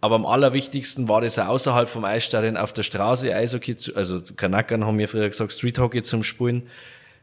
[0.00, 4.18] aber am allerwichtigsten war das auch außerhalb vom Eisstadion auf der Straße Eishockey, zu, also
[4.36, 6.68] Kanackern haben wir früher gesagt, Street Hockey zum Spielen.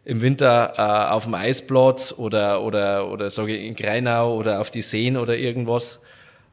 [0.06, 4.72] Im Winter äh, auf dem Eisplatz oder, oder, oder sage ich in Greinau oder auf
[4.72, 6.02] die Seen oder irgendwas.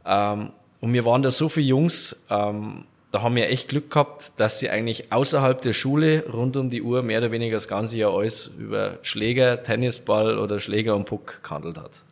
[0.05, 0.51] Ähm,
[0.81, 2.84] und wir waren da so viele Jungs, ähm,
[3.14, 6.82] da haben wir echt Glück gehabt, dass sie eigentlich außerhalb der Schule rund um die
[6.82, 11.41] Uhr mehr oder weniger das ganze Jahr alles über Schläger, Tennisball oder Schläger und Puck
[11.45, 12.02] gehandelt hat.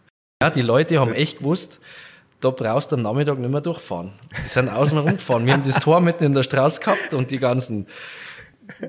[0.40, 1.80] Ja, die Leute haben echt gewusst,
[2.42, 4.12] da brauchst du am Nachmittag nicht mehr durchfahren.
[4.44, 5.46] Die sind außen rumgefahren.
[5.46, 7.86] Wir haben das Tor mitten in der Straße gehabt und die ganzen
[8.80, 8.88] äh,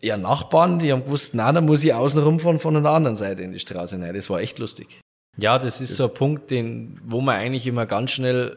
[0.00, 3.42] ja, Nachbarn, die haben gewusst, nein, da muss ich außen rumfahren von der anderen Seite
[3.42, 4.14] in die Straße rein.
[4.14, 5.00] Das war echt lustig.
[5.36, 8.56] Ja, das ist das so ein Punkt, den, wo man eigentlich immer ganz schnell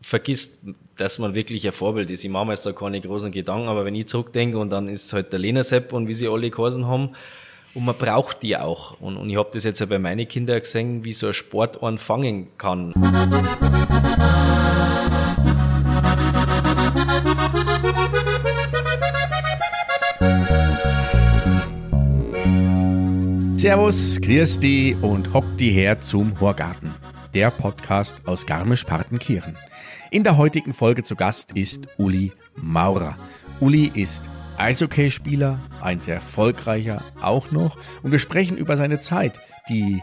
[0.00, 0.58] vergisst,
[0.96, 2.24] dass man wirklich ein Vorbild ist.
[2.24, 5.12] Ich mache mir jetzt da keine großen Gedanken, aber wenn ich zurückdenke und dann ist
[5.12, 7.10] halt der Lena Sepp und wie sie alle geheißen haben,
[7.74, 9.00] und man braucht die auch.
[9.00, 11.82] Und, und ich habe das jetzt ja bei meinen Kindern gesehen, wie so ein Sport
[11.82, 12.94] anfangen kann.
[23.56, 26.94] Servus, grüß die und hock die her zum Horgarten,
[27.32, 29.56] der Podcast aus Garmisch-Partenkirchen.
[30.10, 33.16] In der heutigen Folge zu Gast ist Uli Maurer.
[33.60, 34.22] Uli ist
[34.56, 37.76] Eishockeyspieler, ein sehr erfolgreicher auch noch.
[38.02, 40.02] Und wir sprechen über seine Zeit, die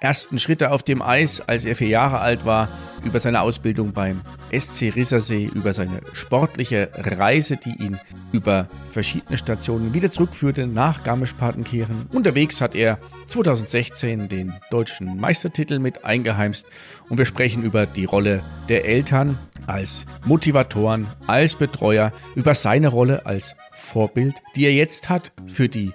[0.00, 2.68] ersten Schritte auf dem Eis, als er vier Jahre alt war,
[3.04, 4.22] über seine Ausbildung beim
[4.56, 7.98] SC Rissersee, über seine sportliche Reise, die ihn
[8.32, 12.06] über verschiedene Stationen wieder zurückführte nach Garmisch-Partenkirchen.
[12.12, 16.66] Unterwegs hat er 2016 den deutschen Meistertitel mit eingeheimst
[17.08, 23.26] und wir sprechen über die Rolle der Eltern als Motivatoren, als Betreuer, über seine Rolle
[23.26, 25.92] als Vorbild, die er jetzt hat für die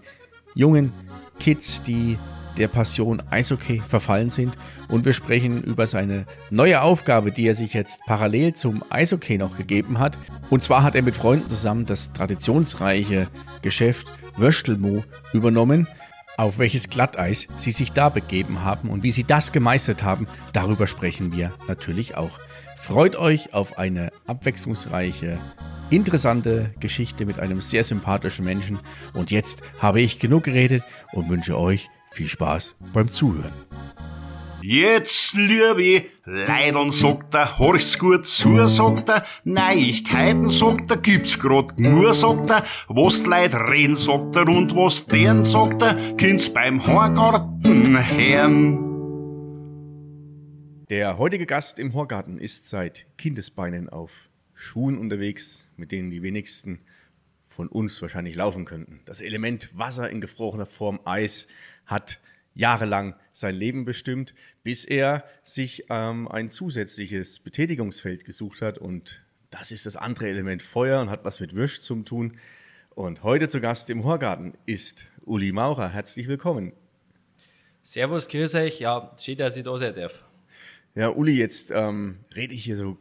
[0.55, 0.91] jungen
[1.39, 2.17] Kids, die
[2.57, 4.57] der Passion Eishockey verfallen sind.
[4.87, 9.57] Und wir sprechen über seine neue Aufgabe, die er sich jetzt parallel zum Eishockey noch
[9.57, 10.17] gegeben hat.
[10.49, 13.27] Und zwar hat er mit Freunden zusammen das traditionsreiche
[13.61, 15.87] Geschäft Würstelmo übernommen.
[16.35, 20.87] Auf welches Glatteis sie sich da begeben haben und wie sie das gemeistert haben, darüber
[20.87, 22.39] sprechen wir natürlich auch.
[22.75, 25.37] Freut euch auf eine abwechslungsreiche,
[25.89, 28.79] interessante Geschichte mit einem sehr sympathischen Menschen.
[29.13, 33.53] Und jetzt habe ich genug geredet und wünsche euch viel Spaß beim Zuhören.
[34.61, 41.77] Jetzt, liebe Leidern, sagt er, horch's gut zu, sagt er, Neuigkeiten, sagt er, gibt's grad
[41.77, 46.47] nur, sagt er, was die Leute reden, sagt er, und was deren, sagt er, kind's
[46.53, 48.93] beim Horgarten hören.
[50.89, 54.11] Der heutige Gast im Horgarten ist seit Kindesbeinen auf
[54.53, 56.79] Schuhen unterwegs, mit denen die wenigsten
[57.53, 59.01] von uns wahrscheinlich laufen könnten.
[59.05, 61.47] Das Element Wasser in gefrorener Form, Eis,
[61.85, 62.19] hat
[62.55, 64.33] jahrelang sein Leben bestimmt,
[64.63, 68.77] bis er sich ähm, ein zusätzliches Betätigungsfeld gesucht hat.
[68.77, 72.37] Und das ist das andere Element Feuer und hat was mit Würsch zu tun.
[72.91, 75.89] Und heute zu Gast im Horgarten ist Uli Maurer.
[75.89, 76.73] Herzlich willkommen.
[77.81, 78.79] Servus, grüß euch.
[78.79, 80.23] Ja, schön, dass ich da sein darf.
[80.95, 82.97] Ja, Uli, jetzt ähm, rede ich hier so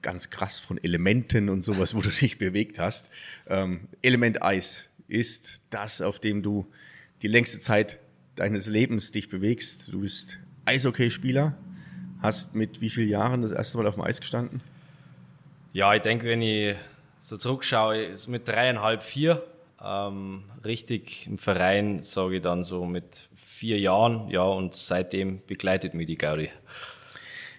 [0.00, 3.10] ganz krass von Elementen und sowas, wo du dich bewegt hast.
[3.46, 6.66] Ähm, Element Eis ist das, auf dem du
[7.22, 7.98] die längste Zeit
[8.36, 9.92] deines Lebens dich bewegst.
[9.92, 11.54] Du bist Eishockeyspieler,
[12.20, 14.60] hast mit wie vielen Jahren das erste Mal auf dem Eis gestanden?
[15.72, 16.76] Ja, ich denke, wenn ich
[17.20, 19.44] so zurückschaue, ist mit dreieinhalb, vier.
[19.82, 25.94] Ähm, richtig im Verein sage ich dann so mit vier Jahren, ja, und seitdem begleitet
[25.94, 26.50] mich die Gaudi.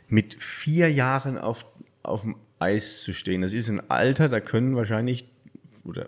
[0.07, 1.65] Mit vier Jahren auf,
[2.03, 5.25] auf dem Eis zu stehen, das ist ein Alter, da können wahrscheinlich,
[5.83, 6.07] oder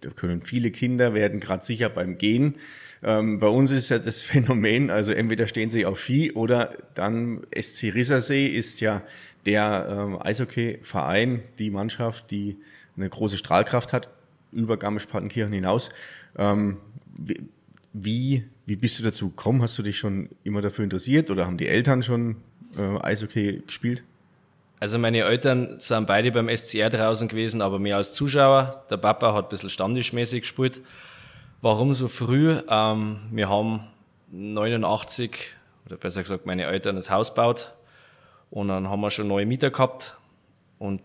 [0.00, 2.56] da können viele Kinder, werden gerade sicher beim Gehen
[3.02, 7.42] ähm, bei uns ist ja das Phänomen, also entweder stehen sie auf Ski oder dann
[7.58, 9.02] SC Rissersee ist ja
[9.44, 12.56] der ähm, Eishockey-Verein, die Mannschaft, die
[12.96, 14.08] eine große Strahlkraft hat
[14.52, 15.90] über Garmisch-Partenkirchen hinaus.
[16.36, 16.78] Ähm,
[17.92, 19.62] wie, wie bist du dazu gekommen?
[19.62, 22.36] Hast du dich schon immer dafür interessiert oder haben die Eltern schon
[22.76, 24.02] äh, Eishockey gespielt?
[24.78, 28.84] Also meine Eltern sind beide beim SCR draußen gewesen, aber mehr als Zuschauer.
[28.90, 30.82] Der Papa hat ein bisschen stammtischmäßig gespielt.
[31.66, 32.60] Warum so früh?
[32.68, 33.88] Ähm, wir haben
[34.30, 35.36] 89,
[35.86, 37.72] oder besser gesagt meine Eltern, das Haus gebaut
[38.50, 40.16] und dann haben wir schon neue Mieter gehabt
[40.78, 41.02] und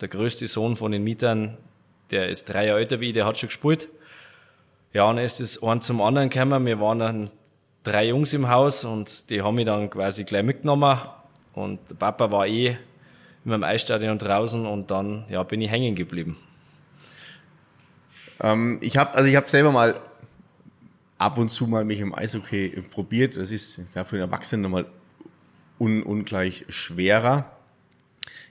[0.00, 1.58] der größte Sohn von den Mietern,
[2.10, 3.88] der ist drei Jahre älter wie ich, der hat schon gespielt.
[4.92, 6.66] Ja, und dann ist es ein zum anderen gekommen.
[6.66, 7.30] Wir waren dann
[7.84, 10.98] drei Jungs im Haus und die haben mich dann quasi gleich mitgenommen
[11.52, 12.76] und der Papa war eh in
[13.44, 16.36] meinem Eisstadion draußen und dann ja, bin ich hängen geblieben.
[18.40, 20.00] Ähm, ich habe also ich selber mal
[21.18, 23.36] ab und zu mal mich im Eishockey probiert.
[23.36, 24.86] Das ist ja für einen Erwachsenen nochmal
[25.78, 27.56] un, ungleich schwerer.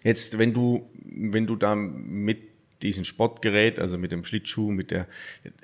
[0.03, 2.50] Jetzt, wenn du, wenn du da mit
[2.81, 5.07] diesen Sportgerät, also mit dem Schlittschuh, mit der,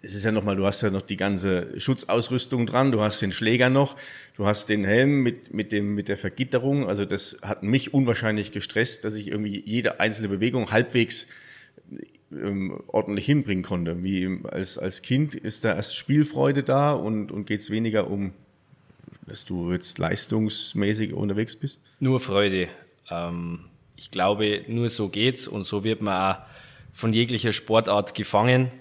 [0.02, 3.32] es ist ja nochmal, du hast ja noch die ganze Schutzausrüstung dran, du hast den
[3.32, 3.96] Schläger noch,
[4.36, 8.52] du hast den Helm mit, mit dem, mit der Vergitterung, also das hat mich unwahrscheinlich
[8.52, 11.28] gestresst, dass ich irgendwie jede einzelne Bewegung halbwegs
[12.32, 14.04] ähm, ordentlich hinbringen konnte.
[14.04, 18.34] Wie als, als Kind ist da erst Spielfreude da und, und geht es weniger um,
[19.28, 21.80] dass du jetzt leistungsmäßig unterwegs bist?
[22.00, 22.70] Nur Freude.
[23.10, 26.38] Ähm, ich glaube, nur so geht's und so wird man auch
[26.94, 28.72] von jeglicher Sportart gefangen.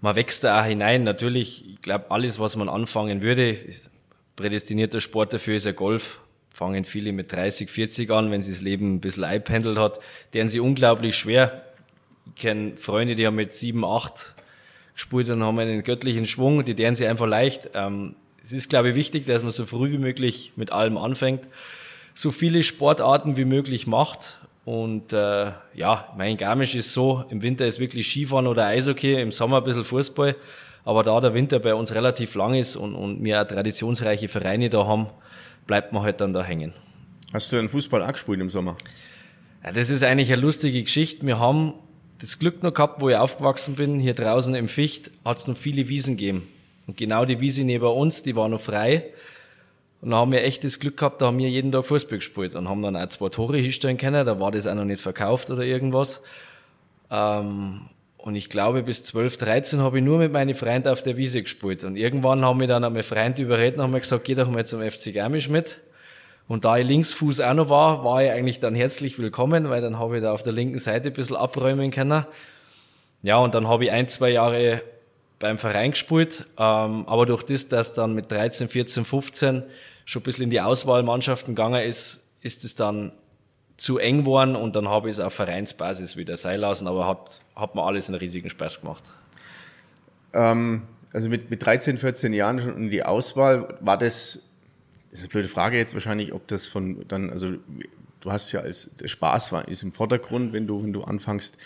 [0.00, 1.04] Man wächst da auch hinein.
[1.04, 3.56] Natürlich, ich glaube, alles, was man anfangen würde,
[4.36, 6.20] prädestinierter Sport dafür ist ja Golf.
[6.50, 9.98] Fangen viele mit 30, 40 an, wenn sie das Leben ein bisschen eingependelt hat,
[10.34, 11.63] deren sie unglaublich schwer.
[12.26, 14.34] Ich kenne Freunde, die haben mit 7, 8
[14.94, 17.70] gespielt und haben einen göttlichen Schwung, die deren sie einfach leicht.
[17.74, 21.46] Ähm, es ist, glaube ich, wichtig, dass man so früh wie möglich mit allem anfängt,
[22.14, 27.66] so viele Sportarten wie möglich macht und äh, ja, mein Garmisch ist so, im Winter
[27.66, 30.36] ist wirklich Skifahren oder Eishockey, im Sommer ein bisschen Fußball.
[30.84, 34.70] Aber da der Winter bei uns relativ lang ist und, und wir auch traditionsreiche Vereine
[34.70, 35.06] da haben,
[35.66, 36.74] bleibt man halt dann da hängen.
[37.32, 38.76] Hast du einen Fußball auch gespielt im Sommer?
[39.62, 41.26] Ja, das ist eigentlich eine lustige Geschichte.
[41.26, 41.74] Wir haben
[42.24, 45.56] das Glück noch gehabt, wo ich aufgewachsen bin, hier draußen im Ficht, hat es noch
[45.56, 46.48] viele Wiesen gegeben.
[46.86, 49.04] Und genau die Wiese neben uns, die war noch frei.
[50.00, 52.54] Und da haben wir echt das Glück gehabt, da haben wir jeden Tag Fußball gespielt
[52.54, 54.26] und haben dann auch zwei Tore hinstellen können.
[54.26, 56.22] Da war das auch noch nicht verkauft oder irgendwas.
[57.10, 57.82] Ähm,
[58.18, 61.42] und ich glaube, bis 12, 13 habe ich nur mit meinen Freunden auf der Wiese
[61.42, 61.84] gespielt.
[61.84, 64.80] Und irgendwann haben wir dann einmal Freunde überredet und haben gesagt, geh doch mal zum
[64.80, 65.80] FC Garmisch mit.
[66.46, 69.98] Und da ich Linksfuß auch noch war, war ich eigentlich dann herzlich willkommen, weil dann
[69.98, 72.26] habe ich da auf der linken Seite ein bisschen abräumen können.
[73.22, 74.82] Ja, und dann habe ich ein, zwei Jahre
[75.38, 76.46] beim Verein gespielt.
[76.58, 79.62] Ähm, aber durch das, dass dann mit 13, 14, 15
[80.04, 83.12] schon ein bisschen in die Auswahlmannschaften gegangen ist, ist es dann
[83.76, 87.40] zu eng geworden und dann habe ich es auf Vereinsbasis wieder sein lassen, aber hat,
[87.56, 89.12] hat mir alles einen riesigen Spaß gemacht.
[90.32, 90.82] Ähm,
[91.12, 94.43] also mit, mit 13, 14 Jahren schon in die Auswahl, war das,
[95.14, 97.52] das ist eine blöde Frage jetzt wahrscheinlich, ob das von dann, also
[98.20, 101.56] du hast ja als, der Spaß war, ist im Vordergrund, wenn du, wenn du anfängst.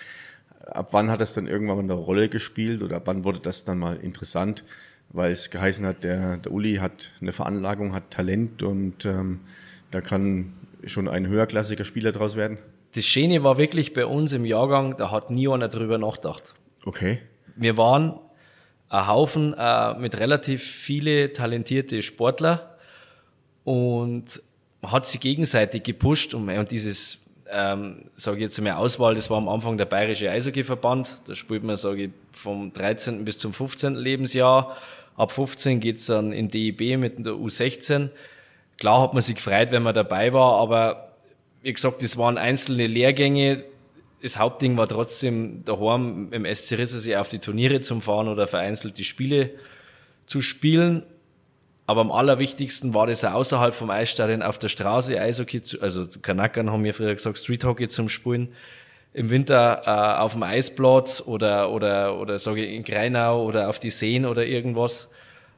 [0.66, 3.64] Ab wann hat das dann irgendwann mal eine Rolle gespielt oder ab wann wurde das
[3.64, 4.64] dann mal interessant?
[5.10, 9.40] weil es geheißen hat, der, der Uli hat eine Veranlagung, hat Talent und ähm,
[9.90, 10.52] da kann
[10.84, 12.58] schon ein höherklassiger Spieler draus werden.
[12.94, 16.54] Das Schöne war wirklich bei uns im Jahrgang, da hat nie einer drüber nachgedacht.
[16.84, 17.20] Okay.
[17.56, 18.18] Wir waren
[18.88, 22.77] ein Haufen äh, mit relativ viele talentierte Sportler
[23.68, 24.42] und
[24.82, 27.20] hat sich gegenseitig gepusht und, dieses,
[27.50, 31.64] ähm, sage ich jetzt mal Auswahl, das war am Anfang der Bayerische Eishockeyverband, da spielt
[31.64, 33.24] man, sage ich, vom 13.
[33.24, 33.94] bis zum 15.
[33.94, 34.76] Lebensjahr
[35.18, 38.10] Ab 15 geht's dann in DEB mit der U16.
[38.78, 41.12] Klar hat man sich gefreut, wenn man dabei war, aber
[41.62, 43.64] wie gesagt, das waren einzelne Lehrgänge.
[44.22, 48.96] Das Hauptding war trotzdem daheim im SC Rissersee auf die Turniere zum Fahren oder vereinzelt
[48.96, 49.50] die Spiele
[50.24, 51.02] zu spielen.
[51.88, 56.04] Aber am allerwichtigsten war das auch außerhalb vom Eisstadion auf der Straße Eishockey, zu, also
[56.20, 58.48] Kanackern haben wir früher gesagt, Street Hockey zum Spielen
[59.14, 63.78] im Winter äh, auf dem Eisplatz oder, oder, oder sage ich in Greinau oder auf
[63.78, 65.10] die Seen oder irgendwas.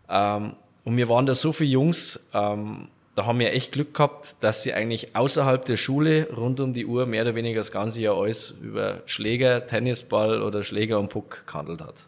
[0.08, 0.54] Ähm,
[0.84, 2.86] und wir waren da so viele Jungs, ähm,
[3.16, 6.86] da haben wir echt Glück gehabt, dass sie eigentlich außerhalb der Schule rund um die
[6.86, 11.44] Uhr mehr oder weniger das ganze Jahr alles über Schläger, Tennisball oder Schläger und Puck
[11.48, 12.06] gehandelt hat.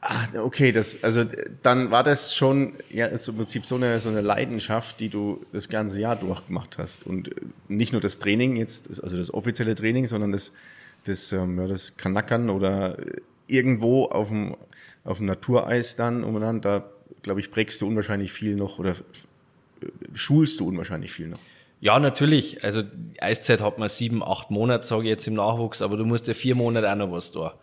[0.00, 1.24] Ah, okay, das, also
[1.62, 5.44] dann war das schon ja, ist im Prinzip so eine, so eine Leidenschaft, die du
[5.52, 7.04] das ganze Jahr durchgemacht hast.
[7.04, 10.52] Und äh, nicht nur das Training jetzt, also das offizielle Training, sondern das,
[11.04, 12.96] das, ähm, ja, das Kanackern oder
[13.48, 14.56] irgendwo auf dem,
[15.04, 16.90] auf dem Natureis dann umeinander, da
[17.22, 21.40] glaube ich, prägst du unwahrscheinlich viel noch oder äh, schulst du unwahrscheinlich viel noch.
[21.80, 22.62] Ja, natürlich.
[22.64, 22.82] Also
[23.20, 26.34] Eiszeit hat man sieben, acht Monate, sage ich jetzt im Nachwuchs, aber du musst ja
[26.34, 27.54] vier Monate auch noch was da.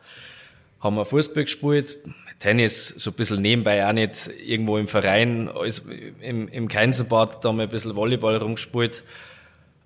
[0.80, 1.98] Haben wir Fußball gespielt,
[2.40, 5.86] Tennis so ein bisschen nebenbei auch nicht irgendwo im Verein, alles
[6.22, 9.04] im, im Keinsenbad da mal ein bisschen Volleyball rumgespielt.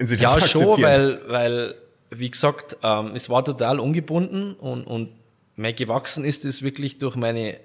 [0.00, 1.74] Ja, schon, weil, weil,
[2.10, 5.10] wie gesagt, ähm, es war total ungebunden und, und
[5.56, 7.56] mehr gewachsen ist es wirklich durch meine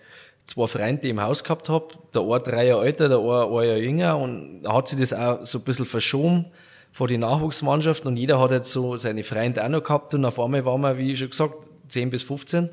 [0.47, 1.87] zwei Freunde, die ich im Haus gehabt habe.
[2.13, 5.13] Der eine drei Jahre älter, der eine ein Jahr jünger und da hat sich das
[5.13, 6.45] auch so ein bisschen verschoben
[6.91, 10.39] vor die Nachwuchsmannschaften und jeder hat jetzt so seine Freunde auch noch gehabt und auf
[10.39, 12.69] einmal waren wir, wie schon gesagt, 10 bis 15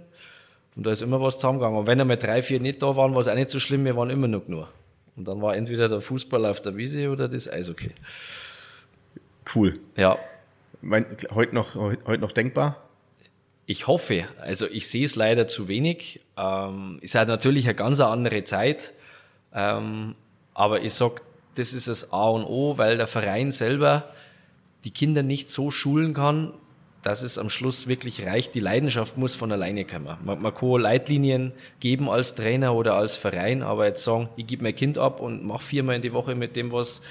[0.76, 1.78] und da ist immer was zusammengegangen.
[1.78, 3.96] Und wenn einmal drei, vier nicht da waren, war es auch nicht so schlimm, wir
[3.96, 4.68] waren immer noch nur.
[5.16, 7.90] Und dann war entweder der Fußball auf der Wiese oder das Eishockey.
[9.52, 9.80] Cool.
[9.96, 10.18] Ja.
[10.80, 12.82] Mein, heute, noch, heute noch denkbar?
[13.66, 14.26] Ich hoffe.
[14.40, 16.20] Also ich sehe es leider zu wenig.
[16.36, 18.92] Ähm, ist halt natürlich eine ganz andere Zeit.
[19.54, 20.14] Ähm,
[20.52, 21.22] aber ich sag,
[21.54, 24.12] das ist das A und O, weil der Verein selber
[24.84, 26.52] die Kinder nicht so schulen kann,
[27.02, 28.54] dass es am Schluss wirklich reicht.
[28.54, 30.16] Die Leidenschaft muss von alleine kommen.
[30.24, 34.62] Man, man kann Leitlinien geben als Trainer oder als Verein, aber jetzt sagen, ich gebe
[34.62, 37.02] mein Kind ab und mache viermal in die Woche mit dem was,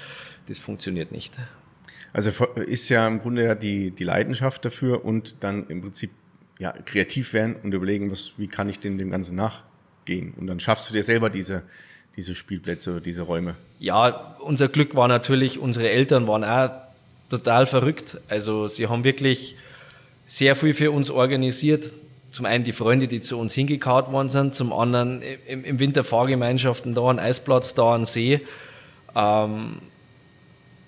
[0.48, 1.38] das funktioniert nicht.
[2.14, 6.12] Also ist ja im Grunde ja die, die Leidenschaft dafür und dann im Prinzip
[6.60, 10.32] ja, kreativ werden und überlegen, was, wie kann ich denn dem Ganzen nachgehen?
[10.36, 11.64] Und dann schaffst du dir selber diese,
[12.16, 13.56] diese Spielplätze, diese Räume.
[13.80, 16.70] Ja, unser Glück war natürlich, unsere Eltern waren auch
[17.30, 18.18] total verrückt.
[18.28, 19.56] Also sie haben wirklich
[20.24, 21.90] sehr viel für uns organisiert.
[22.30, 26.04] Zum einen die Freunde, die zu uns hingekarrt worden sind, zum anderen im, im Winter
[26.04, 28.40] Fahrgemeinschaften, da ein Eisplatz, da ein See.
[29.16, 29.80] Ähm,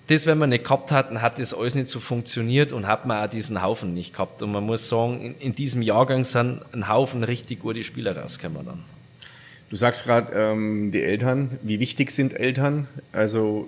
[0.07, 3.25] das, wenn wir nicht gehabt hatten, hat das alles nicht so funktioniert und hat man
[3.25, 4.41] auch diesen Haufen nicht gehabt.
[4.41, 8.65] Und man muss sagen, in, in diesem Jahrgang sind ein Haufen richtig gute Spieler rausgekommen
[8.65, 8.83] dann.
[9.69, 12.87] Du sagst gerade, ähm, die Eltern, wie wichtig sind Eltern?
[13.11, 13.67] Also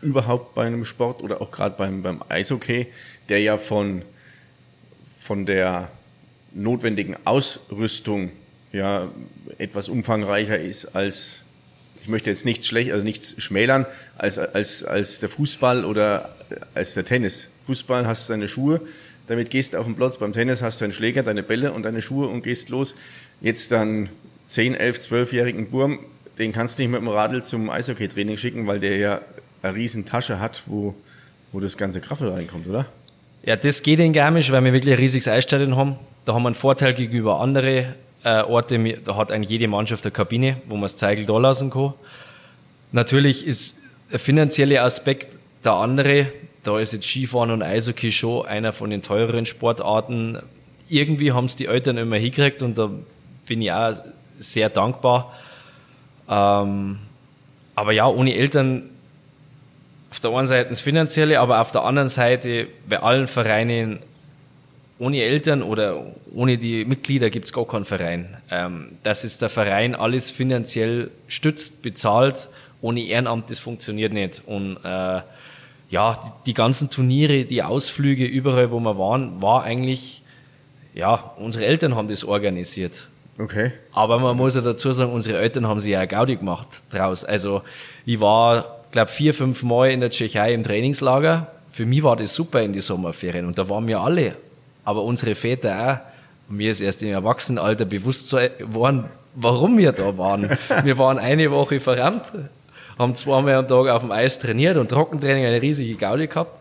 [0.00, 2.86] überhaupt bei einem Sport oder auch gerade beim, beim Eishockey,
[3.28, 4.02] der ja von,
[5.18, 5.90] von der
[6.54, 8.30] notwendigen Ausrüstung
[8.72, 9.08] ja
[9.58, 11.42] etwas umfangreicher ist als
[12.06, 13.84] ich möchte jetzt nichts schlecht, also nichts schmälern
[14.16, 16.36] als, als, als der Fußball oder
[16.72, 17.48] als der Tennis.
[17.64, 18.80] Fußball hast du deine Schuhe,
[19.26, 20.16] damit gehst du auf den Platz.
[20.16, 22.94] Beim Tennis hast du deinen Schläger, deine Bälle und deine Schuhe und gehst los.
[23.40, 24.08] Jetzt dann
[24.46, 25.98] 10, 11, 12-jährigen Burm,
[26.38, 29.20] den kannst du nicht mit dem Radl zum Eishockey-Training schicken, weil der ja
[29.62, 30.94] eine riesen Tasche hat, wo,
[31.50, 32.86] wo das ganze Kraffel reinkommt, oder?
[33.42, 35.96] Ja, das geht in Garmisch, weil wir wirklich ein riesiges Eisstadion haben.
[36.24, 37.94] Da haben wir einen Vorteil gegenüber anderen
[38.26, 41.70] äh, Orte, da hat eigentlich jede Mannschaft eine Kabine, wo man das Zeigel da lassen
[41.70, 41.94] kann.
[42.90, 43.76] Natürlich ist
[44.10, 46.32] der finanzielle Aspekt der andere.
[46.64, 50.40] Da ist jetzt Skifahren und Eishockey schon einer von den teureren Sportarten.
[50.88, 52.90] Irgendwie haben es die Eltern immer hingekriegt und da
[53.46, 53.94] bin ich auch
[54.40, 55.32] sehr dankbar.
[56.28, 56.98] Ähm,
[57.76, 58.90] aber ja, ohne Eltern
[60.10, 64.00] auf der einen Seite das Finanzielle, aber auf der anderen Seite bei allen Vereinen
[64.98, 68.36] ohne Eltern oder ohne die Mitglieder gibt es gar keinen Verein.
[68.50, 72.48] Ähm, dass es der Verein alles finanziell stützt, bezahlt,
[72.80, 74.42] ohne Ehrenamt, das funktioniert nicht.
[74.46, 75.20] Und äh,
[75.90, 80.22] ja, die, die, ganzen Turniere, die Ausflüge, überall, wo wir waren, war eigentlich,
[80.94, 83.08] ja, unsere Eltern haben das organisiert.
[83.38, 83.72] Okay.
[83.92, 87.24] Aber man muss ja dazu sagen, unsere Eltern haben sich ja Gaudi gemacht draus.
[87.24, 87.62] Also
[88.06, 91.48] ich war, glaube vier, fünf Mal in der Tschechei im Trainingslager.
[91.70, 94.36] Für mich war das super in die Sommerferien und da waren wir alle
[94.86, 100.48] aber unsere Väter auch, mir ist erst im Erwachsenenalter bewusst geworden, warum wir da waren.
[100.84, 102.32] wir waren eine Woche verrammt,
[102.96, 106.52] haben zweimal am Tag auf dem Eis trainiert und Trockentraining eine riesige Gaudi gehabt.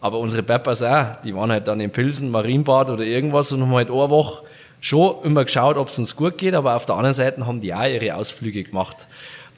[0.00, 3.74] Aber unsere Papas auch, die waren halt dann in Pilsen, Marienbad oder irgendwas und haben
[3.74, 4.44] halt eine Woche
[4.80, 7.74] schon immer geschaut, ob es uns gut geht, aber auf der anderen Seite haben die
[7.74, 9.08] auch ihre Ausflüge gemacht.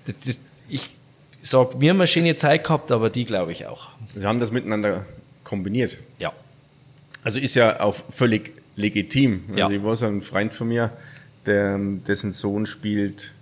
[0.07, 0.39] Das, das,
[0.69, 0.89] ich
[1.43, 3.89] sag, wir haben eine schöne Zeit gehabt, aber die glaube ich auch.
[4.15, 5.05] Sie haben das miteinander
[5.45, 5.99] kombiniert.
[6.19, 6.33] Ja.
[7.25, 9.45] Also ist ja auch völlig legitim.
[9.49, 9.71] Also ja.
[9.71, 10.93] ich war so ein Freund von mir,
[11.47, 13.33] der, dessen Sohn spielt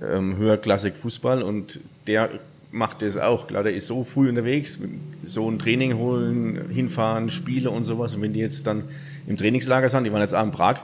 [0.00, 2.30] ähm, höherklassig Fußball und der
[2.72, 3.46] macht das auch.
[3.46, 4.78] Klar, der ist so früh unterwegs,
[5.24, 8.14] so ein Training holen, hinfahren, Spiele und sowas.
[8.14, 8.84] Und wenn die jetzt dann
[9.26, 10.80] im Trainingslager sind, die waren jetzt auch in Prag,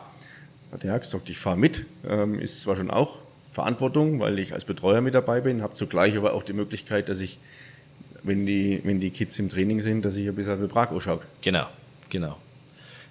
[0.73, 1.87] hat der gesagt, ich fahre mit.
[2.09, 3.21] Ähm, ist zwar schon auch
[3.53, 7.21] Verantwortung, weil ich als Betreuer mit dabei bin, habe zugleich aber auch die Möglichkeit, dass
[7.21, 7.39] ich,
[8.23, 11.21] wenn die, wenn die Kids im Training sind, dass ich ein bisschen wie Prag anschaue.
[11.41, 11.67] Genau.
[12.11, 12.37] Genau.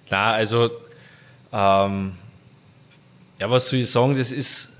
[0.06, 0.70] Klar, also
[1.52, 2.14] ähm,
[3.38, 4.70] ja, was soll ich sagen, das ist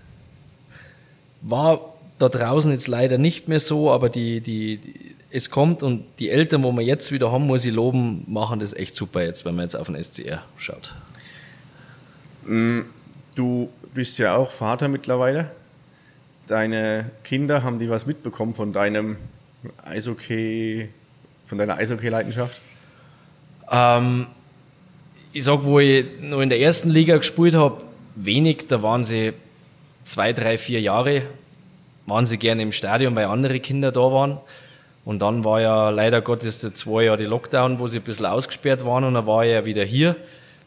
[1.42, 6.04] war da draußen jetzt leider nicht mehr so, aber die, die, die, es kommt und
[6.18, 9.44] die Eltern, wo wir jetzt wieder haben, muss ich loben, machen das echt super jetzt,
[9.44, 10.94] wenn man jetzt auf den SCR schaut.
[12.44, 15.50] Du bist ja auch Vater mittlerweile.
[16.46, 19.16] Deine Kinder, haben die was mitbekommen von deinem
[19.84, 20.88] Eishockey,
[21.46, 22.60] von deiner Eishockey-Leidenschaft?
[23.70, 24.26] Ähm,
[25.32, 27.82] ich sag, wo ich noch in der ersten Liga gespielt habe,
[28.14, 29.32] wenig, da waren sie
[30.04, 31.22] zwei, drei, vier Jahre,
[32.06, 34.38] waren sie gerne im Stadion, weil andere Kinder da waren.
[35.04, 38.84] Und dann war ja leider Gottes zwei Jahre die Lockdown, wo sie ein bisschen ausgesperrt
[38.84, 40.16] waren und dann war ich ja wieder hier.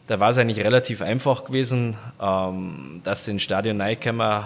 [0.06, 4.44] Da war es eigentlich relativ einfach gewesen, ähm, dass sie ins Stadion reinkommen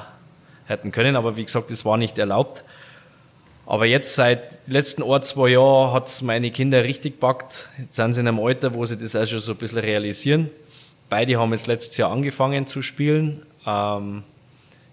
[0.66, 2.64] hätten können, aber wie gesagt, das war nicht erlaubt.
[3.66, 7.71] Aber jetzt seit letzten ein, zwei Jahren hat es meine Kinder richtig packt.
[7.78, 10.50] Jetzt sind sie in einem Alter, wo sie das auch schon so ein bisschen realisieren.
[11.09, 13.42] Beide haben jetzt letztes Jahr angefangen zu spielen.
[13.66, 14.23] Ähm,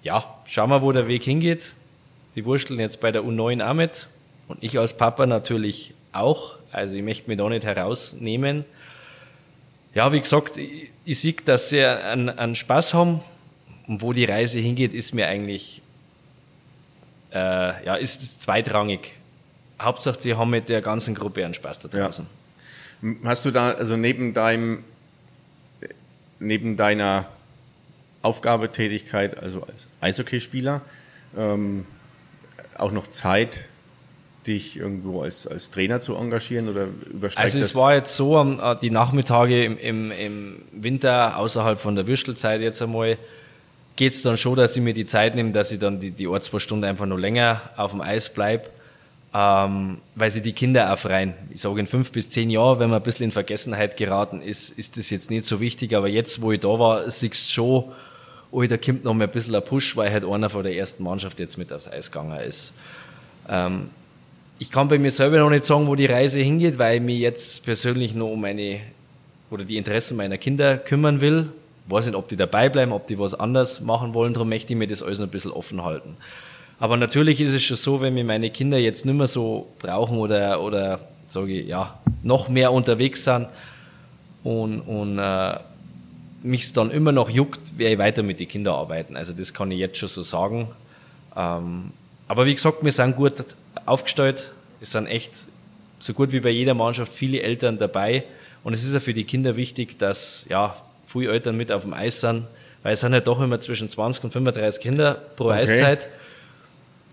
[0.03, 1.73] ja, schauen wir, wo der Weg hingeht.
[2.35, 4.07] Die wursteln jetzt bei der U9 auch mit.
[4.47, 6.55] Und ich als Papa natürlich auch.
[6.71, 8.63] Also ich möchte mich da nicht herausnehmen.
[9.93, 13.21] Ja, wie gesagt, ich, ich sehe, dass sie einen, einen Spaß haben.
[13.87, 15.81] Und wo die Reise hingeht, ist mir eigentlich
[17.31, 19.13] äh, ja, ist es zweitrangig.
[19.81, 22.27] Hauptsache, sie haben mit der ganzen Gruppe einen Spaß da draußen.
[23.01, 23.09] Ja.
[23.23, 24.83] Hast du da, also neben deinem,
[26.39, 27.27] neben deiner
[28.21, 30.81] Aufgabetätigkeit, also als Eishockeyspieler,
[31.35, 31.85] ähm,
[32.77, 33.65] auch noch Zeit,
[34.45, 38.75] dich irgendwo als, als Trainer zu engagieren oder übersteigt Also es war jetzt so, äh,
[38.81, 43.17] die Nachmittage im, im, im Winter außerhalb von der Würstelzeit jetzt einmal,
[44.01, 46.27] geht es dann schon, dass ich mir die Zeit nehme, dass ich dann die, die
[46.27, 48.63] ein, zwei Stunden einfach noch länger auf dem Eis bleibe,
[49.31, 51.05] ähm, weil sie die Kinder auch.
[51.51, 54.71] Ich sage, in fünf bis zehn Jahren, wenn man ein bisschen in Vergessenheit geraten ist,
[54.71, 57.91] ist das jetzt nicht so wichtig, aber jetzt, wo ich da war, siehst schon,
[58.49, 61.03] oh, da kommt noch mal ein bisschen ein Push, weil halt einer von der ersten
[61.03, 62.73] Mannschaft jetzt mit aufs Eis gegangen ist.
[63.47, 63.91] Ähm,
[64.57, 67.19] ich kann bei mir selber noch nicht sagen, wo die Reise hingeht, weil ich mich
[67.19, 68.79] jetzt persönlich nur um meine
[69.51, 71.51] oder die Interessen meiner Kinder kümmern will
[71.91, 74.79] weiß nicht, ob die dabei bleiben, ob die was anders machen wollen, darum möchte ich
[74.79, 76.17] mir das alles noch ein bisschen offen halten.
[76.79, 80.17] Aber natürlich ist es schon so, wenn mir meine Kinder jetzt nicht mehr so brauchen
[80.17, 83.47] oder, oder sage ich, ja, noch mehr unterwegs sind
[84.43, 85.59] und, und äh,
[86.43, 89.15] mich dann immer noch juckt, werde ich weiter mit den Kindern arbeiten.
[89.15, 90.69] Also das kann ich jetzt schon so sagen.
[91.35, 91.91] Ähm,
[92.27, 93.33] aber wie gesagt, wir sind gut
[93.85, 94.51] aufgestellt.
[94.79, 95.33] Es sind echt
[95.99, 98.23] so gut wie bei jeder Mannschaft viele Eltern dabei.
[98.63, 100.75] Und es ist ja für die Kinder wichtig, dass ja,
[101.11, 102.45] viele Eltern mit auf dem Eis sind,
[102.83, 105.59] weil es sind ja doch immer zwischen 20 und 35 Kinder pro okay.
[105.59, 106.07] Eiszeit.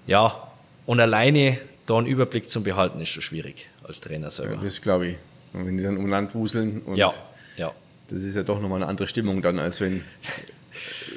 [0.06, 0.48] Ja,
[0.86, 4.54] und alleine da einen Überblick zu behalten, ist schon schwierig als Trainer selber.
[4.54, 5.16] Ja, das glaube ich.
[5.52, 7.10] Und wenn die dann um Land wuseln und ja,
[7.56, 7.72] ja.
[8.08, 10.04] das ist ja doch nochmal eine andere Stimmung dann, als wenn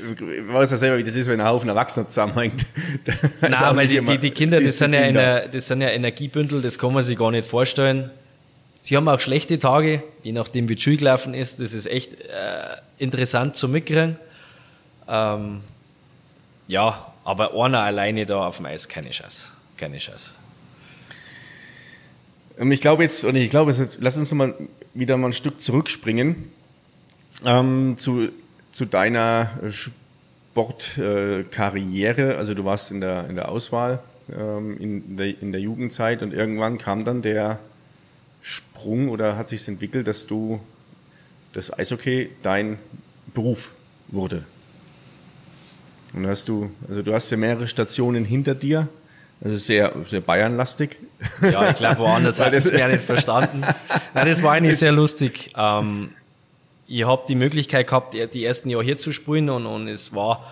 [0.02, 2.66] ich weiß ja selber, wie das ist, wenn ein Haufen Erwachsener zusammenhängt.
[3.42, 6.80] Nein, weil die, die, die Kinder, das sind, ja eine, das sind ja Energiebündel, das
[6.80, 8.10] kann man sich gar nicht vorstellen.
[8.82, 11.60] Sie haben auch schlechte Tage, je nachdem wie die Schule gelaufen ist.
[11.60, 14.18] Das ist echt äh, interessant zu mitkriegen.
[15.08, 15.62] Ähm,
[16.68, 19.46] ja, aber einer alleine da auf dem Eis, keine Chance.
[19.78, 20.34] Keine Chance.
[22.58, 24.56] Ähm, ich glaube jetzt, und ich glaube, jetzt, lass uns mal
[24.96, 26.52] wieder mal ein Stück zurückspringen
[27.46, 28.30] ähm, zu,
[28.72, 29.52] zu deiner
[30.56, 32.34] Sportkarriere.
[32.34, 34.00] Äh, also du warst in der, in der Auswahl
[34.36, 37.60] ähm, in, der, in der Jugendzeit und irgendwann kam dann der
[38.42, 40.60] Sprung oder hat sich entwickelt, dass du
[41.54, 42.80] das Eishockey dein
[43.34, 43.72] Beruf
[44.08, 44.46] wurde?
[46.14, 48.90] Und hast du, also du hast ja mehrere Stationen hinter dir,
[49.44, 50.98] also sehr, sehr Bayernlastig.
[51.42, 53.64] Ja, ich glaube, woanders hat es mir nicht verstanden.
[54.14, 55.50] Nein, das war eigentlich sehr lustig.
[55.56, 56.12] Ähm,
[56.88, 60.52] ich habe die Möglichkeit gehabt, die ersten Jahre hier zu spielen und, und es war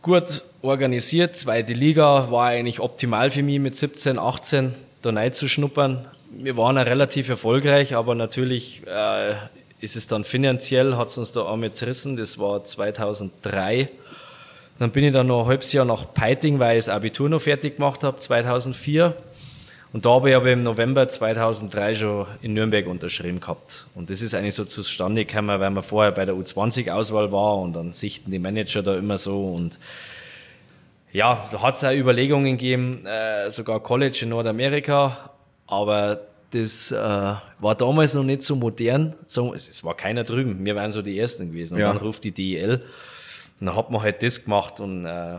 [0.00, 1.36] gut organisiert.
[1.36, 6.06] Zweite Liga war eigentlich optimal für mich mit 17, 18 da rein zu schnuppern
[6.38, 9.34] wir waren ja relativ erfolgreich, aber natürlich äh,
[9.80, 12.16] ist es dann finanziell, hat es uns da einmal zerrissen.
[12.16, 13.88] Das war 2003.
[14.78, 17.40] Dann bin ich dann noch ein halbes Jahr nach Peiting, weil ich das Abitur noch
[17.40, 19.16] fertig gemacht habe, 2004.
[19.92, 23.86] Und da habe ich aber im November 2003 schon in Nürnberg unterschrieben gehabt.
[23.94, 27.72] Und das ist eigentlich so zustande gekommen, weil man vorher bei der U20-Auswahl war und
[27.72, 29.46] dann sichten die Manager da immer so.
[29.46, 29.78] Und
[31.12, 35.30] ja, da hat es auch Überlegungen gegeben, äh, sogar College in Nordamerika.
[35.66, 39.14] Aber das äh, war damals noch nicht so modern.
[39.26, 40.64] So, es war keiner drüben.
[40.64, 41.74] Wir waren so die Ersten gewesen.
[41.74, 41.92] Und ja.
[41.92, 42.82] dann ruft die DEL.
[43.60, 44.80] Und dann hat man halt das gemacht.
[44.80, 45.38] Und äh,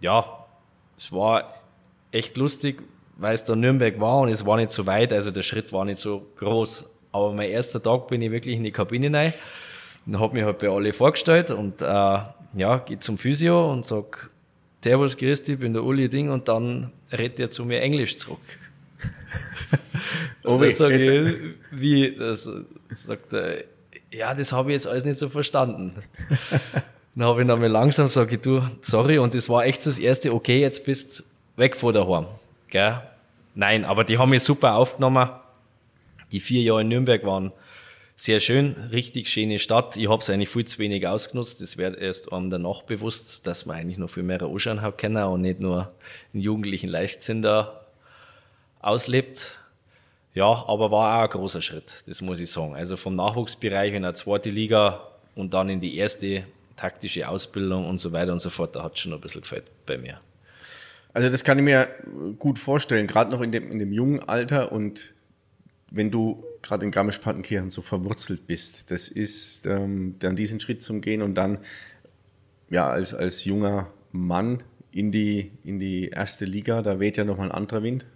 [0.00, 0.46] ja,
[0.96, 1.54] es war
[2.12, 2.82] echt lustig,
[3.16, 5.12] weil es da Nürnberg war und es war nicht so weit.
[5.12, 6.84] Also der Schritt war nicht so groß.
[7.12, 9.34] Aber mein erster Tag bin ich wirklich in die Kabine rein.
[10.06, 14.30] Und habe mich halt bei alle vorgestellt und äh, ja, gehe zum Physio und sag,
[14.82, 18.40] Servus, dich, bin der Uli Ding und dann redet er zu mir Englisch zurück.
[20.44, 21.34] Oh, Und weh, sage ich,
[21.70, 22.48] wie, das
[22.90, 23.64] sagt er,
[24.10, 25.92] ja, das habe ich jetzt alles nicht so verstanden.
[27.14, 29.98] dann habe ich nochmal langsam sage ich, du, sorry, und das war echt so das
[29.98, 31.24] erste, okay, jetzt bist du
[31.60, 32.26] weg von daheim.
[32.68, 33.00] Gell?
[33.54, 35.30] Nein, aber die haben mich super aufgenommen.
[36.32, 37.52] Die vier Jahre in Nürnberg waren
[38.16, 39.96] sehr schön, richtig schöne Stadt.
[39.96, 41.60] Ich habe es eigentlich viel zu wenig ausgenutzt.
[41.60, 45.22] Das wird erst einem danach bewusst, dass man eigentlich noch viel mehr anschauen hat können
[45.24, 45.92] und nicht nur
[46.32, 47.81] einen jugendlichen Leichtsinn da
[48.82, 49.58] auslebt.
[50.34, 52.74] Ja, aber war auch ein großer Schritt, das muss ich sagen.
[52.74, 56.44] Also vom Nachwuchsbereich in der zweite Liga und dann in die erste
[56.76, 59.98] taktische Ausbildung und so weiter und so fort, da hat schon ein bisschen gefällt bei
[59.98, 60.20] mir.
[61.12, 61.88] Also das kann ich mir
[62.38, 65.12] gut vorstellen, gerade noch in dem, in dem jungen Alter und
[65.90, 71.02] wenn du gerade in Garmisch-Partenkirchen so verwurzelt bist, das ist ähm, dann diesen Schritt zum
[71.02, 71.58] Gehen und dann
[72.70, 77.48] ja als, als junger Mann in die, in die erste Liga, da weht ja nochmal
[77.48, 78.06] ein anderer Wind.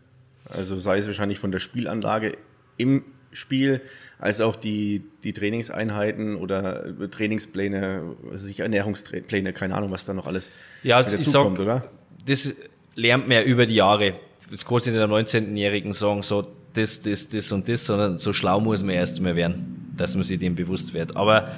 [0.49, 2.37] Also sei es wahrscheinlich von der Spielanlage
[2.77, 3.83] im Spiel,
[4.19, 10.27] als auch die, die Trainingseinheiten oder Trainingspläne, also sich Ernährungspläne, keine Ahnung, was da noch
[10.27, 10.51] alles
[10.83, 11.91] Ja, also ich sag, oder?
[12.27, 12.55] das
[12.95, 14.15] lernt man ja über die Jahre.
[14.51, 18.61] Das kann nicht der 19-Jährigen sagen, so das, das, das und das, sondern so schlau
[18.61, 21.17] muss man erst mal werden, dass man sich dem bewusst wird.
[21.17, 21.53] Aber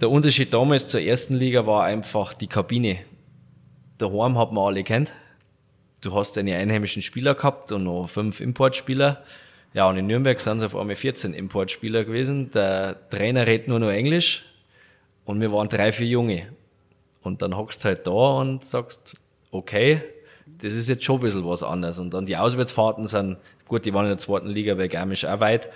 [0.00, 2.98] der Unterschied damals zur ersten Liga war einfach die Kabine.
[3.98, 5.12] Daheim hat man alle kennt.
[6.02, 9.22] Du hast deine einheimischen Spieler gehabt und noch fünf Importspieler.
[9.72, 12.50] Ja, und in Nürnberg sind es auf einmal 14 Importspieler gewesen.
[12.50, 14.44] Der Trainer redet nur noch Englisch
[15.24, 16.48] und wir waren drei, vier Junge.
[17.22, 19.14] Und dann hockst halt da und sagst,
[19.52, 20.02] okay,
[20.60, 22.00] das ist jetzt schon ein bisschen was anderes.
[22.00, 23.36] Und dann die Auswärtsfahrten sind,
[23.68, 25.70] gut, die waren in der zweiten Liga bei Garmisch auch weit,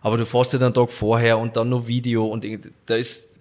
[0.00, 2.46] aber du fährst ja den Tag vorher und dann noch Video und
[2.86, 3.40] da ist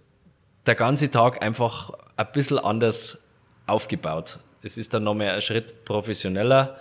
[0.65, 3.27] der ganze Tag einfach ein bisschen anders
[3.67, 4.39] aufgebaut.
[4.65, 6.79] Es ist dann nochmal ein Schritt professioneller,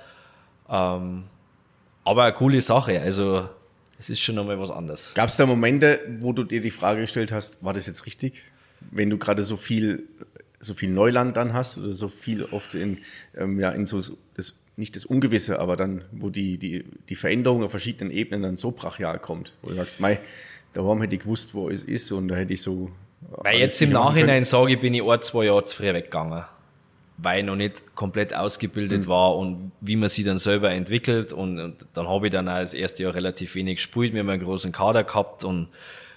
[0.70, 1.24] ähm,
[2.02, 2.98] aber eine coole Sache.
[2.98, 3.46] Also
[3.98, 5.12] es ist schon nochmal was anderes.
[5.14, 8.42] Gab es da Momente, wo du dir die Frage gestellt hast, war das jetzt richtig?
[8.80, 10.08] Wenn du gerade so viel,
[10.60, 13.00] so viel Neuland dann hast oder so viel oft in,
[13.36, 14.00] ähm, ja, in so
[14.34, 18.56] das, nicht das Ungewisse, aber dann, wo die, die, die Veränderung auf verschiedenen Ebenen dann
[18.56, 20.20] so brachial kommt, wo du sagst, mei,
[20.72, 22.90] daheim hätte ich gewusst, wo es ist und da hätte ich so.
[23.20, 26.44] Weil alles jetzt im Nachhinein sage ich, bin ich ein, zwei Jahre zu früh weggegangen.
[27.16, 31.32] Weil ich noch nicht komplett ausgebildet war und wie man sich dann selber entwickelt.
[31.32, 34.12] Und, und dann habe ich dann auch das erste Jahr relativ wenig gespielt.
[34.12, 35.68] Wir haben einen großen Kader gehabt und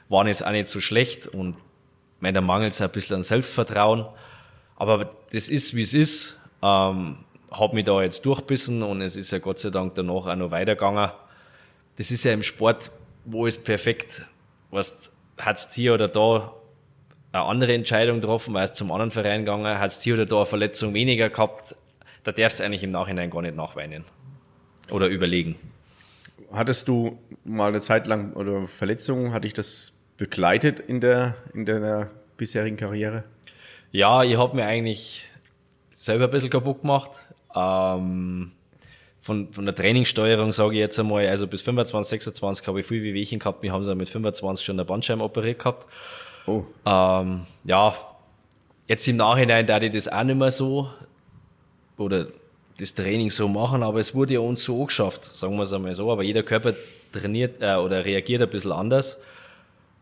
[0.09, 1.27] waren jetzt auch nicht so schlecht.
[1.27, 4.05] Und ich meine, da mangelt es ein bisschen an Selbstvertrauen.
[4.75, 6.39] Aber das ist, wie es ist.
[6.63, 7.17] Ähm,
[7.51, 10.51] habe mich da jetzt durchbissen und es ist ja Gott sei Dank danach auch noch
[10.51, 11.11] weitergegangen.
[11.97, 12.91] Das ist ja im Sport,
[13.25, 14.27] wo es perfekt,
[14.71, 16.53] was hat's hier oder da
[17.41, 20.37] eine andere Entscheidung getroffen, weil es zum anderen Verein gegangen, hat es hier oder da
[20.37, 21.75] eine Verletzung weniger gehabt,
[22.23, 24.03] da darfst du eigentlich im Nachhinein gar nicht nachweinen.
[24.91, 25.55] Oder überlegen.
[26.51, 31.65] Hattest du mal eine Zeit lang oder Verletzungen, hatte ich das begleitet in der, in
[31.65, 33.23] deiner bisherigen Karriere?
[33.91, 35.25] Ja, ich habe mir eigentlich
[35.93, 37.11] selber ein bisschen kaputt gemacht.
[37.55, 38.51] Ähm,
[39.21, 43.03] von, von der Trainingssteuerung sage ich jetzt einmal, also bis 25, 26 habe ich viel
[43.03, 43.63] Wehwehchen gehabt.
[43.63, 45.87] Wir haben es ja mit 25 schon der Bandscheiben operiert gehabt.
[46.47, 47.93] Oh, Ähm, ja,
[48.87, 50.89] jetzt im Nachhinein da ich das auch nicht mehr so
[51.97, 52.27] oder
[52.79, 55.93] das Training so machen, aber es wurde ja uns so angeschafft, sagen wir es einmal
[55.93, 56.11] so.
[56.11, 56.73] Aber jeder Körper
[57.11, 59.19] trainiert äh, oder reagiert ein bisschen anders.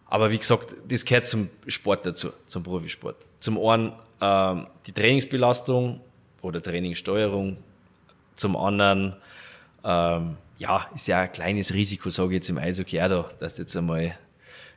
[0.07, 3.15] Aber wie gesagt, das gehört zum Sport dazu, zum Profisport.
[3.39, 5.99] Zum einen ähm, die Trainingsbelastung
[6.41, 7.57] oder Trainingssteuerung,
[8.35, 9.15] zum anderen
[9.83, 13.55] ähm, ja, ist ja ein kleines Risiko, sage ich jetzt im Eishockey auch da, dass
[13.55, 14.15] du jetzt einmal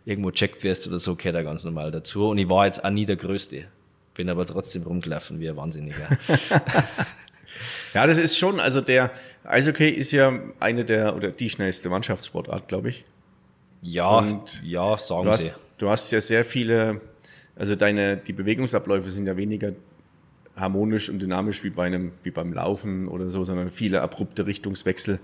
[0.09, 2.29] irgendwo checkt wirst oder so, gehört da ganz normal dazu.
[2.31, 3.65] Und ich war jetzt auch nie der Größte.
[4.15, 6.09] Bin aber trotzdem rumgelaufen wie ein Wahnsinniger.
[7.95, 9.11] Ja, das ist schon, also der
[9.45, 13.05] Eishockey ist ja eine der, oder die schnellste Mannschaftssportart, glaube ich.
[13.81, 15.51] Ja, Und ja, sagen Du sie.
[15.51, 17.01] hast, du hast ja sehr viele,
[17.57, 19.73] also deine, die Bewegungsabläufe sind ja weniger
[20.57, 25.19] harmonisch und dynamisch wie bei einem, wie beim Laufen oder so, sondern viele abrupte Richtungswechsel.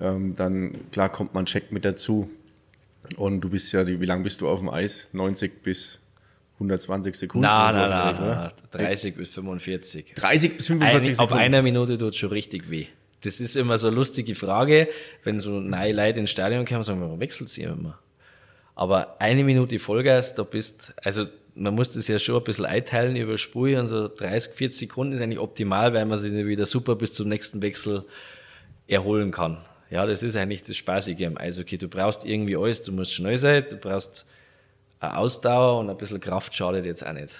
[0.00, 2.28] Ähm, dann, klar, kommt man Check mit dazu.
[3.16, 5.08] Und du bist ja, wie lange bist du auf dem Eis?
[5.12, 5.98] 90 bis
[6.54, 7.46] 120 Sekunden?
[7.46, 8.54] Nein, nein, nein, vielleicht, oder?
[8.72, 10.14] nein, 30 bis 45.
[10.14, 11.32] 30 bis 45 Ein, Sekunden.
[11.32, 12.86] ab einer Minute tut schon richtig weh.
[13.22, 14.88] Das ist immer so eine lustige Frage,
[15.24, 17.98] wenn so neue Leute ins Stadion kommen, sagen wir, wechselt sie immer?
[18.76, 23.16] Aber eine Minute Vollgas, da bist, also man muss das ja schon ein bisschen einteilen
[23.16, 26.94] über Spur und so 30, 40 Sekunden ist eigentlich optimal, weil man sich wieder super
[26.94, 28.04] bis zum nächsten Wechsel
[28.86, 29.58] erholen kann.
[29.90, 31.78] Ja, das ist eigentlich das Spaßige am Eishockey.
[31.78, 34.26] Du brauchst irgendwie alles, du musst schnell sein, du brauchst
[35.00, 37.34] eine Ausdauer und ein bisschen Kraft schadet jetzt auch nicht.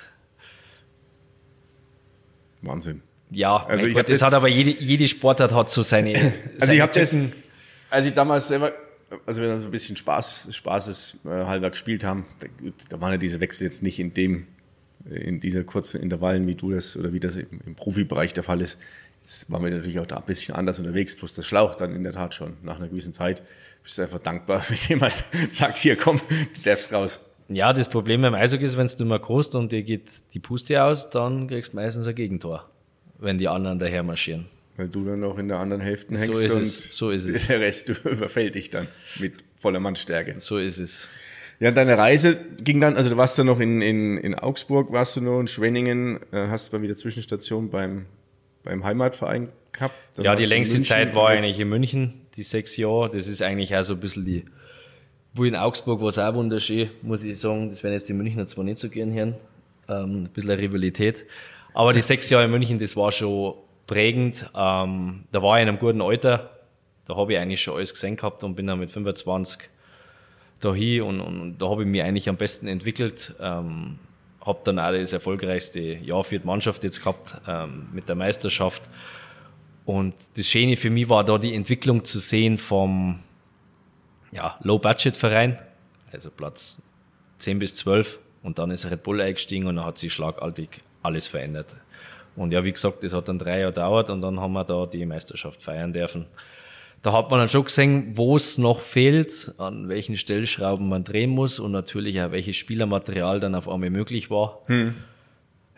[2.62, 3.02] Wahnsinn.
[3.30, 6.14] Ja, Also ich Gott, das das- hat aber jede, jede Sportart hat so seine.
[6.14, 7.16] Also seine ich habe das,
[7.90, 8.72] als ich damals selber,
[9.26, 12.46] also wir dann so ein bisschen Spaß, Spaßes äh, halber gespielt haben, da,
[12.88, 14.46] da waren ja diese Wechsel jetzt nicht in dem,
[15.08, 18.60] in dieser kurzen Intervallen, wie du das oder wie das im, im Profibereich der Fall
[18.62, 18.78] ist.
[19.28, 22.02] Jetzt waren wir natürlich auch da ein bisschen anders unterwegs, plus das Schlau dann in
[22.02, 22.56] der Tat schon.
[22.62, 23.42] Nach einer gewissen Zeit
[23.82, 27.20] bist du einfach dankbar, wenn jemand sagt, hier komm, du darfst raus.
[27.50, 30.82] Ja, das Problem beim Eishockey ist, wenn du mal großt und dir geht die Puste
[30.82, 32.70] aus, dann kriegst du meistens ein Gegentor,
[33.18, 34.46] wenn die anderen daher marschieren.
[34.78, 37.26] Weil du dann noch in der anderen Hälfte So hängst ist und es, so ist
[37.26, 37.46] es.
[37.48, 38.88] der Rest überfällt dich dann
[39.18, 40.40] mit voller Mannstärke.
[40.40, 41.06] So ist es.
[41.60, 45.16] Ja, deine Reise ging dann, also du warst dann noch in, in, in Augsburg, warst
[45.16, 48.06] du noch in Schwenningen, äh, hast dann wieder Zwischenstation beim,
[48.68, 49.94] beim Heimatverein gehabt.
[50.14, 50.80] Dann Ja, die längste.
[50.82, 53.10] Zeit war eigentlich in München, die sechs Jahre.
[53.10, 54.44] Das ist eigentlich auch so ein bisschen die,
[55.34, 57.70] wo in Augsburg war es auch wunderschön, muss ich sagen.
[57.70, 59.34] Das werden jetzt die Münchner zwar nicht so gern hören,
[59.88, 61.24] ähm, ein bisschen eine Rivalität.
[61.72, 63.54] Aber die sechs Jahre in München, das war schon
[63.86, 64.50] prägend.
[64.54, 66.50] Ähm, da war ich in einem guten Alter.
[67.06, 69.60] Da habe ich eigentlich schon alles gesehen gehabt und bin dann mit 25
[70.60, 73.34] dahin und, und, und da habe ich mich eigentlich am besten entwickelt.
[73.40, 73.98] Ähm,
[74.48, 78.82] habe dann auch das erfolgreichste Jahr für die Mannschaft jetzt gehabt ähm, mit der Meisterschaft.
[79.84, 83.20] Und das Schöne für mich war da die Entwicklung zu sehen vom
[84.32, 85.58] ja, Low-Budget-Verein,
[86.12, 86.82] also Platz
[87.38, 88.18] 10 bis 12.
[88.42, 91.76] Und dann ist Red Bull eingestiegen und dann hat sich schlagartig alles verändert.
[92.36, 94.86] Und ja, wie gesagt, das hat dann drei Jahre gedauert und dann haben wir da
[94.86, 96.26] die Meisterschaft feiern dürfen.
[97.02, 101.30] Da hat man dann schon gesehen, wo es noch fehlt, an welchen Stellschrauben man drehen
[101.30, 104.62] muss und natürlich auch welches Spielermaterial dann auf einmal möglich war.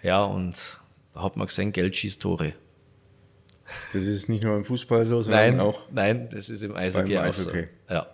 [0.02, 0.78] Ja, und
[1.14, 2.54] da hat man gesehen, Geld schießt Tore.
[3.92, 5.82] Das ist nicht nur im Fußball so, sondern Nein, auch.
[5.92, 7.50] nein, das ist im Eishockey auch so.
[7.50, 7.68] Eishockey.
[7.88, 8.06] Ja.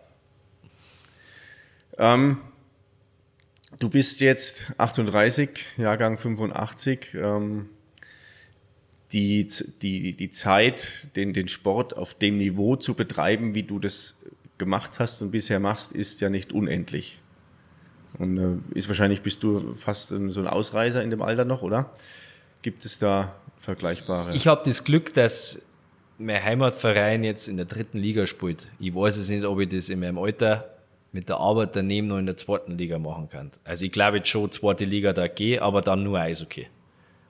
[1.99, 2.39] Ähm,
[3.79, 7.15] du bist jetzt 38, Jahrgang 85.
[7.15, 7.71] Ähm,
[9.13, 9.47] die,
[9.83, 14.17] die, die Zeit, den, den Sport auf dem Niveau zu betreiben, wie du das
[14.59, 17.19] gemacht hast und bisher machst, ist ja nicht unendlich.
[18.19, 21.63] Und äh, ist wahrscheinlich bist du fast ähm, so ein Ausreißer in dem Alter noch,
[21.63, 21.91] oder?
[22.63, 24.35] Gibt es da vergleichbare?
[24.35, 25.63] Ich habe das Glück, dass
[26.19, 28.69] mein Heimatverein jetzt in der dritten Liga spielt.
[28.81, 30.77] Ich weiß es nicht, ob ich das in meinem Alter
[31.13, 33.51] mit der Arbeit daneben noch in der zweiten Liga machen kann.
[33.65, 36.69] Also ich glaube jetzt schon, zweite Liga da gehe, aber dann nur Eishockey.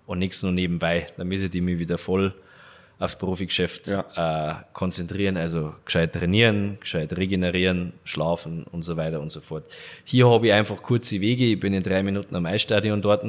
[0.06, 1.08] Und nichts nur nebenbei.
[1.16, 2.34] Dann müssen die mich wieder voll
[2.98, 9.40] aufs Profigeschäft äh, konzentrieren, also gescheit trainieren, gescheit regenerieren, schlafen und so weiter und so
[9.40, 9.64] fort.
[10.04, 13.24] Hier habe ich einfach kurze Wege, ich bin in drei Minuten am Eisstadion dort.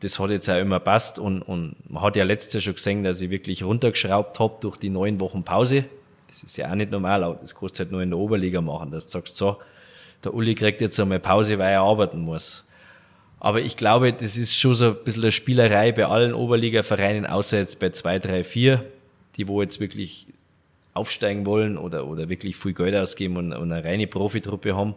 [0.00, 3.02] Das hat jetzt auch immer passt und, und man hat ja letztes Jahr schon gesehen,
[3.02, 5.84] dass ich wirklich runtergeschraubt habe durch die neun Wochen Pause.
[6.28, 8.60] Das ist ja auch nicht normal, aber das kannst du halt nur in der Oberliga
[8.60, 9.58] machen, dass du sagst, so,
[10.24, 12.64] der Uli kriegt jetzt einmal Pause, weil er arbeiten muss.
[13.44, 17.58] Aber ich glaube, das ist schon so ein bisschen eine Spielerei bei allen Oberliga-Vereinen, außer
[17.58, 18.84] jetzt bei zwei, drei, vier,
[19.36, 20.28] die wo jetzt wirklich
[20.94, 24.94] aufsteigen wollen oder, oder wirklich viel Geld ausgeben und, und eine reine Profitruppe haben.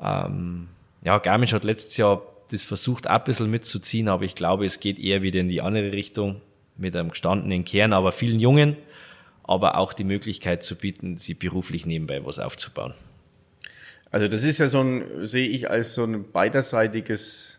[0.00, 0.68] Ähm,
[1.04, 4.80] ja, Garmisch hat letztes Jahr das versucht, auch ein bisschen mitzuziehen, aber ich glaube, es
[4.80, 6.40] geht eher wieder in die andere Richtung
[6.78, 8.78] mit einem gestandenen Kern, aber vielen Jungen,
[9.42, 12.94] aber auch die Möglichkeit zu bieten, sie beruflich nebenbei was aufzubauen.
[14.10, 17.57] Also das ist ja so ein, sehe ich als so ein beiderseitiges,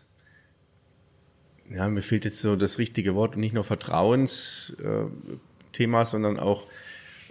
[1.70, 6.66] ja, mir fehlt jetzt so das richtige Wort, nicht nur Vertrauensthema, sondern auch,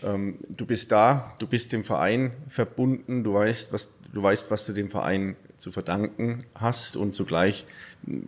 [0.02, 4.66] ähm, du bist da, du bist dem Verein verbunden, du weißt, was, du weißt, was
[4.66, 7.66] du dem Verein zu verdanken hast und zugleich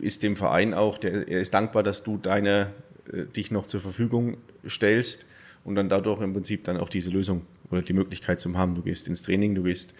[0.02, 2.74] ist dem Verein auch, der, er ist dankbar, dass du deine,
[3.12, 5.26] äh, dich noch zur Verfügung stellst
[5.63, 8.76] und dann dadurch im Prinzip dann auch diese Lösung oder die Möglichkeit zum haben.
[8.76, 9.93] Du gehst ins Training, du gehst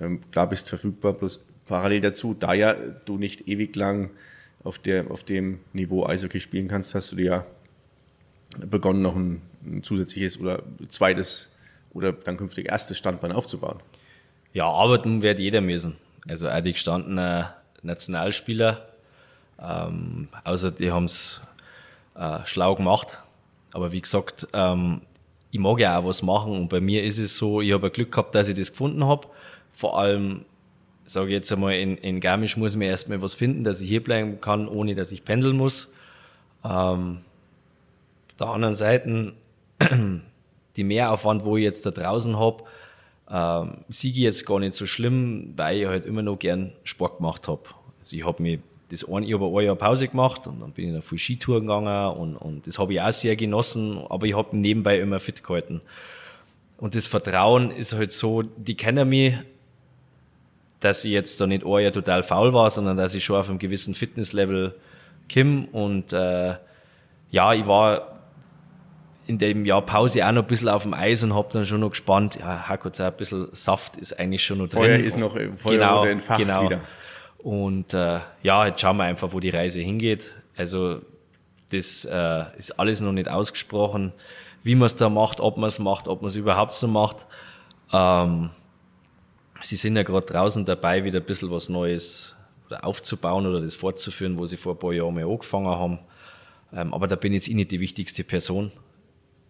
[0.00, 4.10] ähm, klar bist verfügbar, bloß parallel dazu, da ja du nicht ewig lang
[4.64, 7.46] auf, der, auf dem Niveau Eishockey spielen kannst, hast du dir ja
[8.66, 11.50] begonnen, noch ein, ein zusätzliches oder zweites
[11.92, 13.80] oder dann künftig erstes Standbein aufzubauen.
[14.52, 15.96] Ja, arbeiten wird jeder müssen.
[16.28, 17.46] Also auch die gestandenen
[17.82, 18.86] Nationalspieler,
[19.60, 21.40] ähm, außer die haben es
[22.14, 23.18] äh, schlau gemacht.
[23.72, 25.00] Aber wie gesagt, ähm,
[25.50, 28.12] ich mag ja auch was machen und bei mir ist es so, ich habe Glück
[28.12, 29.28] gehabt, dass ich das gefunden habe.
[29.72, 30.44] Vor allem,
[31.04, 33.88] sage ich jetzt einmal, in, in Garmisch muss ich mir erstmal was finden, dass ich
[33.88, 35.92] hier bleiben kann, ohne dass ich pendeln muss.
[36.64, 37.18] Ähm,
[38.28, 39.32] auf der anderen Seite,
[40.76, 42.64] die Mehraufwand, wo ich jetzt da draußen habe,
[43.30, 47.48] ähm, Siege jetzt gar nicht so schlimm, weil ich halt immer noch gern Sport gemacht
[47.48, 47.62] habe.
[48.00, 48.58] Also ich habe mir
[48.90, 51.62] das ein, ich habe ein Jahr Pause gemacht und dann bin ich noch viel Skitouren
[51.62, 55.42] gegangen und, und das habe ich auch sehr genossen, aber ich habe nebenbei immer fit
[55.42, 55.80] gehalten.
[56.76, 59.34] Und das Vertrauen ist halt so, die kennen mich,
[60.82, 63.48] dass ich jetzt da nicht ein Jahr total faul war, sondern dass ich schon auf
[63.48, 64.74] einem gewissen Fitnesslevel
[65.28, 66.56] kim und äh,
[67.30, 68.20] ja, ich war
[69.26, 71.80] in dem Jahr Pause auch noch ein bisschen auf dem Eis und hab dann schon
[71.80, 74.82] noch gespannt, ja, auch ein bisschen Saft ist eigentlich schon noch drin.
[74.82, 76.64] Feuer ist noch Feuer genau, entfacht genau.
[76.64, 76.80] wieder.
[77.38, 80.34] Und äh, ja, jetzt schauen wir einfach, wo die Reise hingeht.
[80.56, 81.00] Also
[81.70, 84.12] das äh, ist alles noch nicht ausgesprochen,
[84.62, 87.26] wie man es da macht, ob man es macht, ob man es überhaupt so macht.
[87.92, 88.50] Ähm,
[89.62, 92.34] sie sind ja gerade draußen dabei, wieder ein bisschen was Neues
[92.80, 95.98] aufzubauen oder das fortzuführen, wo sie vor ein paar Jahren mal angefangen haben.
[96.72, 98.72] Ähm, aber da bin jetzt ich nicht die wichtigste Person.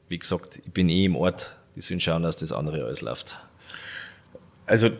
[0.08, 3.38] Wie gesagt, ich bin eh im Ort, die sollen schauen, dass das andere alles läuft.
[4.66, 4.90] Also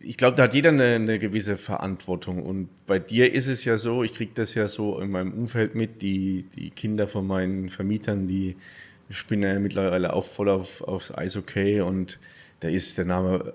[0.00, 2.42] ich glaube, da hat jeder eine, eine, gewisse Verantwortung.
[2.42, 5.74] Und bei dir ist es ja so, ich kriege das ja so in meinem Umfeld
[5.74, 8.56] mit, die, die Kinder von meinen Vermietern, die
[9.10, 12.18] spielen ja mittlerweile auch voll auf, aufs Eishockey und
[12.62, 13.54] da ist der Name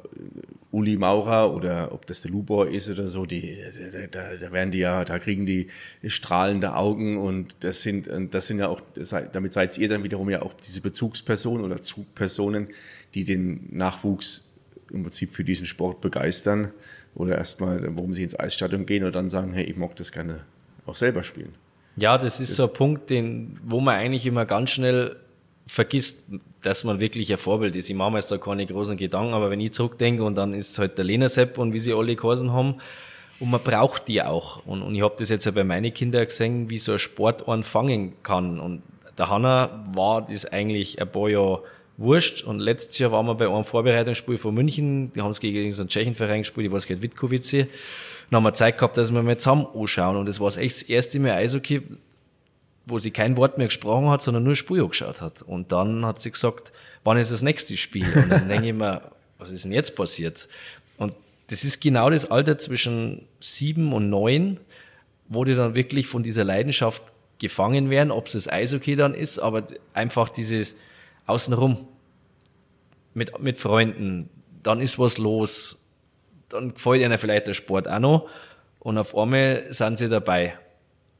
[0.71, 3.57] Uli Maurer oder ob das der Lubor ist oder so, die,
[4.11, 5.69] da, da werden die ja, da kriegen die
[6.05, 8.81] strahlende Augen und das sind, das sind ja auch,
[9.31, 12.67] damit seid ihr dann wiederum ja auch diese Bezugspersonen oder Zugpersonen,
[13.13, 14.49] die den Nachwuchs
[14.91, 16.73] im Prinzip für diesen Sport begeistern
[17.15, 20.41] oder erstmal, warum sie ins Eisstadion gehen und dann sagen, hey, ich mag das gerne
[20.85, 21.53] auch selber spielen.
[21.95, 25.15] Ja, das ist das so ein Punkt, den, wo man eigentlich immer ganz schnell
[25.67, 26.23] vergisst,
[26.61, 27.89] dass man wirklich ein Vorbild ist.
[27.89, 30.79] Ich mache mir jetzt da keine großen Gedanken, aber wenn ich zurückdenke und dann ist
[30.79, 32.75] halt der Lena Sepp und wie sie alle geheißen haben,
[33.39, 34.65] und man braucht die auch.
[34.65, 37.47] Und, und ich habe das jetzt ja bei meinen Kindern gesehen, wie so ein Sport
[37.47, 38.59] anfangen kann.
[38.59, 38.81] Und
[39.17, 41.63] der Hanna war das eigentlich ein paar Jahre
[41.97, 42.43] wurscht.
[42.43, 45.83] Und letztes Jahr waren wir bei einem Vorbereitungsspiel von München, die haben es gegen so
[45.83, 47.67] einen Tschechenverein gespielt, ich weiß gar nicht, Witkowice.
[48.29, 50.17] Dann haben wir Zeit gehabt, dass wir mal zusammen anschauen.
[50.17, 51.81] Und das war echt das erste Mal Eishockey,
[52.87, 55.41] wo sie kein Wort mehr gesprochen hat, sondern nur Spiel angeschaut hat.
[55.41, 56.71] Und dann hat sie gesagt,
[57.03, 58.07] wann ist das nächste Spiel?
[58.15, 60.47] Und dann denke ich mir, was ist denn jetzt passiert?
[60.97, 61.15] Und
[61.47, 64.59] das ist genau das Alter zwischen sieben und neun,
[65.27, 67.03] wo die dann wirklich von dieser Leidenschaft
[67.39, 70.75] gefangen werden, ob es das Eishockey dann ist, aber einfach dieses,
[71.27, 71.87] außenrum
[73.13, 74.29] mit, mit Freunden,
[74.63, 75.77] dann ist was los,
[76.49, 78.29] dann gefällt ihnen vielleicht der Sport auch noch
[78.79, 80.57] und auf einmal sind sie dabei.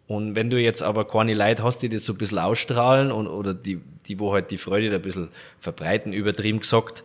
[0.08, 3.28] Und wenn du jetzt aber keine Leute hast, die das so ein bisschen ausstrahlen und,
[3.28, 7.04] oder die, die, wo halt die Freude da ein bisschen verbreiten, übertrieben gesagt,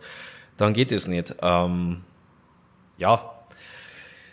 [0.55, 1.35] dann geht es nicht.
[1.41, 2.01] Ähm,
[2.97, 3.33] ja,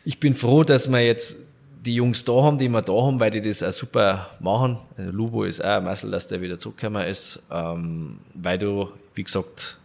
[0.05, 1.39] ich bin froh, dass wir jetzt
[1.85, 4.79] die Jungs da haben, die wir da haben, weil die das auch super machen.
[4.97, 9.25] Also Lubo ist auch ein Messel, dass der wieder zurückgekommen ist, ähm, weil du, wie
[9.25, 9.79] gesagt,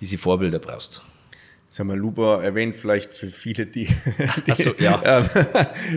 [0.00, 1.02] diese Vorbilder brauchst.
[1.68, 3.88] Jetzt haben wir Lubo erwähnt, vielleicht für viele, die,
[4.46, 5.02] die, so, ja.
[5.04, 5.26] ähm,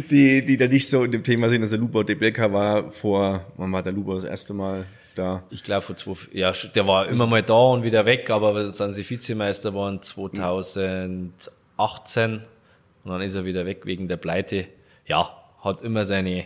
[0.10, 1.62] die, die da nicht so in dem Thema sind.
[1.62, 5.44] Also Lubo Debelka war vor, wann war der Lubo das erste Mal da?
[5.50, 8.92] Ich glaube vor zwei, ja, der war immer mal da und wieder weg, aber sind
[8.94, 12.42] sie Vizemeister waren 2018
[13.04, 14.68] und dann ist er wieder weg wegen der Pleite
[15.06, 15.30] ja,
[15.62, 16.46] hat immer seine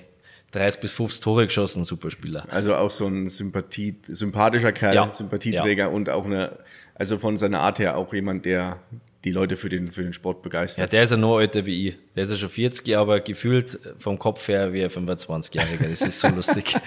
[0.52, 2.46] 30 bis 50 Tore geschossen, super Spieler.
[2.50, 5.10] Also auch so ein Sympathie, sympathischer Kerl, Ja.
[5.10, 5.90] Sympathieträger Ja.
[5.90, 6.60] und auch eine,
[6.94, 8.78] also von seiner Art her auch jemand, der
[9.26, 10.94] die Leute für den, für den Sport Ja, begeistert.
[10.94, 11.96] der ist ja noch älter wie ich.
[12.16, 15.90] Der ist ja schon 40, aber gefühlt vom Kopf her wie ein 25-Jähriger.
[15.90, 16.76] Das ist so lustig.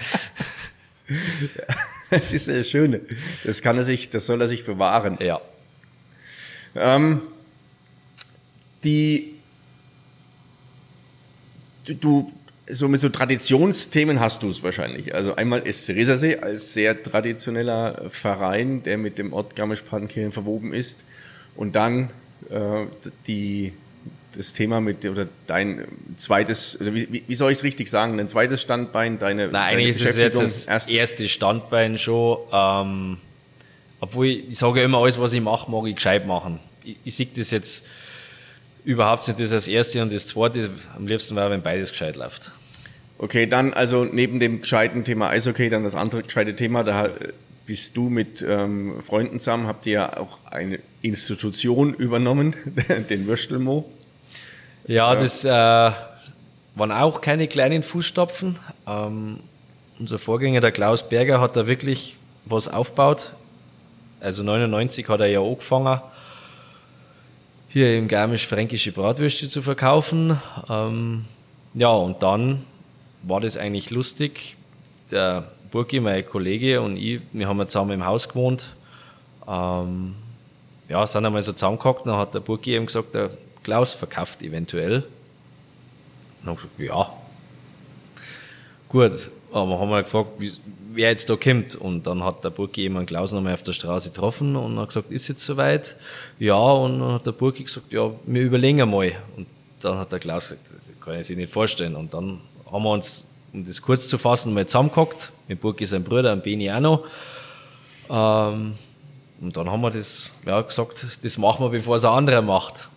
[2.11, 3.01] Das ist das Schöne.
[3.43, 5.17] Das kann er sich, das soll er sich bewahren.
[5.21, 5.41] Ja.
[6.75, 7.21] Ähm,
[8.83, 9.35] die,
[11.85, 12.33] du, du,
[12.67, 15.13] so mit so Traditionsthemen hast du es wahrscheinlich.
[15.13, 21.03] Also einmal ist Resersee als sehr traditioneller Verein, der mit dem Ort Garmisch-Partenkirchen verwoben ist.
[21.55, 22.09] Und dann
[22.49, 22.85] äh,
[23.27, 23.73] die,
[24.35, 25.85] das Thema mit, oder dein
[26.17, 29.65] zweites, oder wie, wie- soll ich es richtig sagen, dein zweites Standbein, deine, Nein, deine
[29.77, 32.37] eigentlich ist es jetzt das erstes- erste Standbein schon.
[32.51, 33.17] Ähm,
[33.99, 36.59] obwohl ich, ich sage ja immer, alles, was ich mache, mag ich gescheit machen.
[36.83, 37.85] Ich, ich sehe das jetzt
[38.85, 40.69] überhaupt nicht das als erste und das zweite.
[40.95, 42.51] Am liebsten wäre, wenn beides gescheit läuft.
[43.17, 47.09] Okay, dann also neben dem gescheiten Thema Eishockey, dann das andere gescheite Thema, da
[47.69, 52.55] bist du mit ähm, Freunden zusammen, habt ihr ja auch eine Institution übernommen,
[53.11, 53.87] den Würstelmo.
[54.87, 58.57] Ja, das äh, waren auch keine kleinen Fußstapfen.
[58.87, 59.41] Ähm,
[59.99, 63.33] unser Vorgänger, der Klaus Berger, hat da wirklich was aufgebaut.
[64.19, 66.01] Also 99 hat er ja angefangen,
[67.67, 70.41] hier im Garmisch fränkische Bratwürste zu verkaufen.
[70.67, 71.25] Ähm,
[71.75, 72.63] ja, und dann
[73.21, 74.55] war das eigentlich lustig.
[75.11, 78.73] Der Burki, mein Kollege und ich, wir haben zusammen im Haus gewohnt.
[79.47, 80.15] Ähm,
[80.87, 83.31] ja, sind einmal so zusammengehockt, dann hat der Burki eben gesagt, der
[83.63, 85.03] Klaus verkauft eventuell.
[86.41, 87.13] Und dann hab ich gesagt, ja.
[88.89, 90.51] Gut, aber haben wir gefragt, wie,
[90.91, 91.75] wer jetzt da kommt.
[91.75, 94.89] Und dann hat der Burki eben einen Klaus nochmal auf der Straße getroffen und hat
[94.89, 95.95] gesagt, ist jetzt soweit?
[96.39, 99.13] Ja, und dann hat der Burki gesagt, ja, wir überlegen einmal.
[99.37, 99.47] Und
[99.81, 101.95] dann hat der Klaus gesagt, das kann ich sich nicht vorstellen.
[101.95, 102.41] Und dann
[102.71, 106.43] haben wir uns, um das kurz zu fassen, mal zusammengehockt, mit Burki sein Bruder, und
[106.43, 107.05] Beni auch noch.
[108.09, 108.75] Ähm,
[109.41, 112.89] und dann haben wir das ja, gesagt, das machen wir, bevor es ein anderer macht.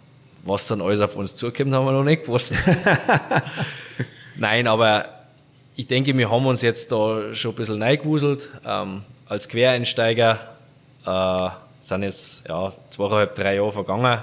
[0.45, 2.55] Was dann alles auf uns zukommt, haben wir noch nicht gewusst.
[4.37, 5.09] Nein, aber
[5.77, 8.49] ich denke, wir haben uns jetzt da schon ein bisschen reingewuselt.
[8.67, 10.41] Ähm, als Quereinsteiger
[11.07, 11.49] äh,
[11.81, 14.23] sind jetzt ja, zweieinhalb, drei Jahre vergangen.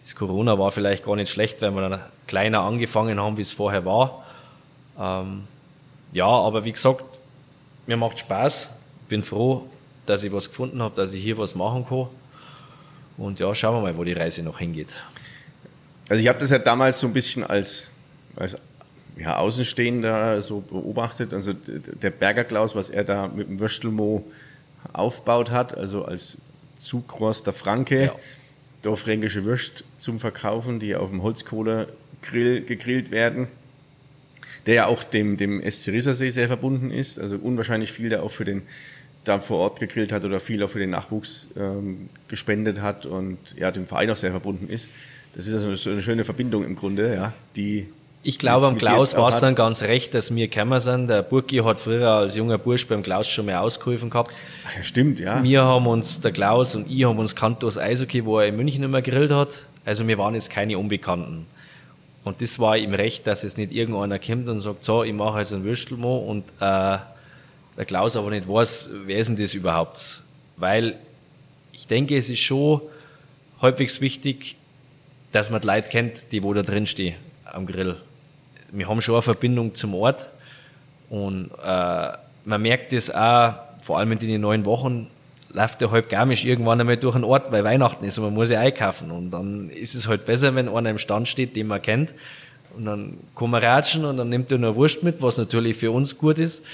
[0.00, 3.52] Das Corona war vielleicht gar nicht schlecht, weil wir dann kleiner angefangen haben, wie es
[3.52, 4.24] vorher war.
[4.98, 5.44] Ähm,
[6.14, 7.04] ja, aber wie gesagt,
[7.86, 8.68] mir macht Spaß.
[9.08, 9.68] Bin froh,
[10.06, 12.06] dass ich was gefunden habe, dass ich hier was machen kann.
[13.16, 14.96] Und ja, schauen wir mal, wo die Reise noch hingeht.
[16.08, 17.90] Also ich habe das ja damals so ein bisschen als,
[18.36, 18.56] als
[19.16, 21.32] ja, Außenstehender so beobachtet.
[21.34, 24.24] Also der Berger Klaus, was er da mit dem Würstelmo
[24.92, 26.38] aufgebaut hat, also als
[26.80, 28.14] Zugroster Franke, ja.
[28.82, 33.48] dorfränkische Würst zum Verkaufen, die auf dem Holzkohlegrill gegrillt werden,
[34.66, 37.18] der ja auch dem, dem SC Rissersee sehr verbunden ist.
[37.18, 38.62] Also unwahrscheinlich viel, der auch für den
[39.24, 43.38] da vor Ort gegrillt hat oder viel auch für den Nachwuchs ähm, gespendet hat und
[43.56, 44.88] ja, dem Verein auch sehr verbunden ist.
[45.34, 47.88] Das ist also so eine schöne Verbindung im Grunde, ja, die
[48.26, 51.08] ich glaube, am Klaus war es dann ganz recht, dass wir gekommen sind.
[51.08, 54.32] Der Burki hat früher als junger Bursch beim Klaus schon mal ausgeholfen gehabt.
[54.66, 55.42] Ach ja, stimmt, ja.
[55.42, 58.56] Wir haben uns, der Klaus und ich haben uns kannt aus Eishockey, wo er in
[58.56, 59.66] München immer gegrillt hat.
[59.84, 61.44] Also wir waren jetzt keine Unbekannten.
[62.24, 65.40] Und das war ihm recht, dass es nicht irgendeiner kommt und sagt, so, ich mache
[65.40, 66.98] jetzt ein Würstelmo und äh,
[67.76, 70.22] der Klaus aber nicht weiß, wer ist denn das überhaupt?
[70.56, 70.96] Weil
[71.72, 72.80] ich denke, es ist schon
[73.60, 74.56] halbwegs wichtig,
[75.32, 77.96] dass man die Leute kennt, die wo da drin stehen am Grill.
[78.70, 80.28] Wir haben schon eine Verbindung zum Ort
[81.10, 82.08] und äh,
[82.44, 85.08] man merkt das auch, vor allem in den neun Wochen,
[85.54, 88.50] läuft der halb garmisch irgendwann einmal durch den Ort, weil Weihnachten ist und man muss
[88.50, 89.10] ja einkaufen.
[89.10, 92.12] Und dann ist es halt besser, wenn einer im Stand steht, den man kennt.
[92.76, 95.92] Und dann kann man ratschen und dann nimmt er nur Wurst mit, was natürlich für
[95.92, 96.64] uns gut ist.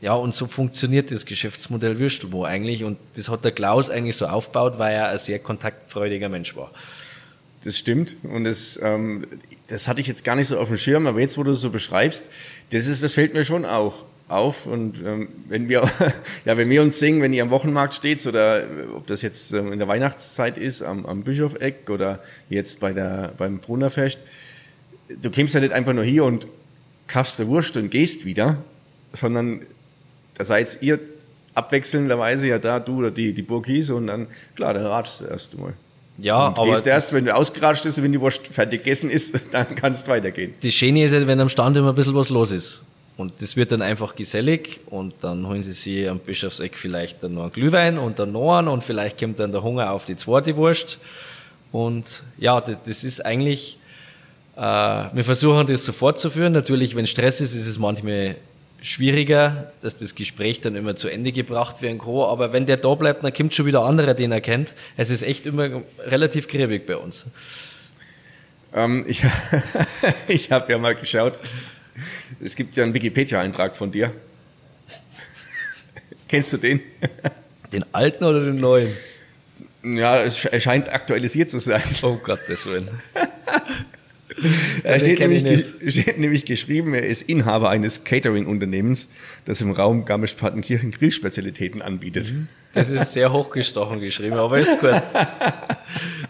[0.00, 2.84] Ja, und so funktioniert das Geschäftsmodell Würstelmo eigentlich.
[2.84, 6.70] Und das hat der Klaus eigentlich so aufgebaut, weil er ein sehr kontaktfreudiger Mensch war.
[7.64, 8.14] Das stimmt.
[8.22, 9.26] Und das, ähm,
[9.66, 11.60] das hatte ich jetzt gar nicht so auf dem Schirm, aber jetzt, wo du es
[11.60, 12.24] so beschreibst,
[12.70, 14.66] das ist, das fällt mir schon auch auf.
[14.66, 15.82] Und ähm, wenn wir,
[16.44, 18.62] ja, wenn wir uns singen, wenn ihr am Wochenmarkt steht oder
[18.94, 23.32] ob das jetzt ähm, in der Weihnachtszeit ist, am, am Bischofeck oder jetzt bei der,
[23.36, 24.18] beim Brunnerfest,
[25.08, 26.46] du kommst ja nicht einfach nur hier und
[27.06, 28.58] kaufst der Wurst und gehst wieder,
[29.12, 29.62] sondern
[30.34, 31.00] da seid ihr
[31.54, 35.58] abwechselnderweise ja da, du oder die, die Burkis und dann, klar, dann ratschst du erst
[35.58, 35.72] mal.
[36.18, 36.70] Ja, und aber.
[36.70, 40.06] Gehst erst, wenn du ausgeratscht bist und wenn die Wurst fertig gegessen ist, dann kannst
[40.06, 40.54] du weitergehen.
[40.62, 42.84] Das Schöne ist ja, wenn am Stand immer ein bisschen was los ist.
[43.18, 47.34] Und das wird dann einfach gesellig und dann holen sie sich am Bischofseck vielleicht dann
[47.34, 50.14] noch einen Glühwein und dann noch einen und vielleicht kommt dann der Hunger auf die
[50.14, 51.00] zweite Wurst.
[51.72, 53.80] Und ja, das, das ist eigentlich,
[54.56, 56.52] äh, wir versuchen das so fortzuführen.
[56.52, 58.36] Natürlich, wenn Stress ist, ist es manchmal
[58.80, 62.20] schwieriger, dass das Gespräch dann immer zu Ende gebracht werden kann.
[62.20, 64.76] Aber wenn der da bleibt, dann kommt schon wieder anderer, den er kennt.
[64.96, 67.26] Es ist echt immer relativ gräbig bei uns.
[68.72, 69.24] Ähm, ich
[70.28, 71.36] ich habe ja mal geschaut.
[72.42, 74.12] Es gibt ja einen Wikipedia-Eintrag von dir.
[76.28, 76.80] Kennst du den?
[77.72, 78.92] Den alten oder den neuen?
[79.82, 81.82] Ja, es scheint aktualisiert zu sein.
[82.02, 82.88] Oh Gottes Willen.
[84.82, 89.08] Er steht nämlich, steht nämlich, geschrieben, er ist Inhaber eines Catering-Unternehmens,
[89.44, 92.32] das im Raum Garmisch-Partenkirchen Grillspezialitäten anbietet.
[92.32, 92.48] Mhm.
[92.74, 95.02] Das ist sehr hochgestochen geschrieben, aber ist gut.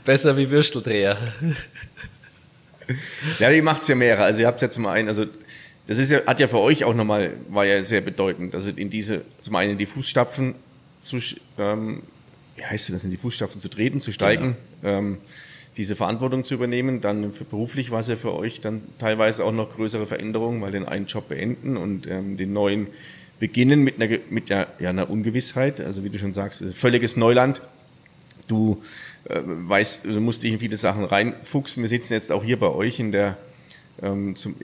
[0.05, 1.19] Besser wie Würsteldreher.
[3.39, 4.25] Ja, die macht's ja mehrere.
[4.25, 5.27] Also ihr habt jetzt mal einen, also
[5.89, 8.55] das ist ja, hat ja für euch auch nochmal, war ja sehr bedeutend.
[8.55, 10.55] Also in diese, zum einen in die Fußstapfen
[11.01, 11.19] zu,
[11.57, 12.03] ähm,
[12.57, 14.57] wie heißt das, in die Fußstapfen zu treten, zu steigen.
[14.83, 14.99] Genau.
[14.99, 15.19] Ähm,
[15.79, 17.01] diese Verantwortung zu übernehmen.
[17.01, 20.73] Dann für beruflich war es ja für euch dann teilweise auch noch größere Veränderungen, weil
[20.73, 22.89] den einen Job beenden und ähm, den neuen
[23.41, 25.81] beginnen mit einer, mit der, ja, einer Ungewissheit.
[25.81, 27.63] Also wie du schon sagst, völliges Neuland.
[28.47, 28.83] Du
[29.25, 31.83] äh, weißt, du musst dich in viele Sachen reinfuchsen.
[31.83, 33.39] Wir sitzen jetzt auch hier bei euch in der
[34.03, 34.55] ähm, zum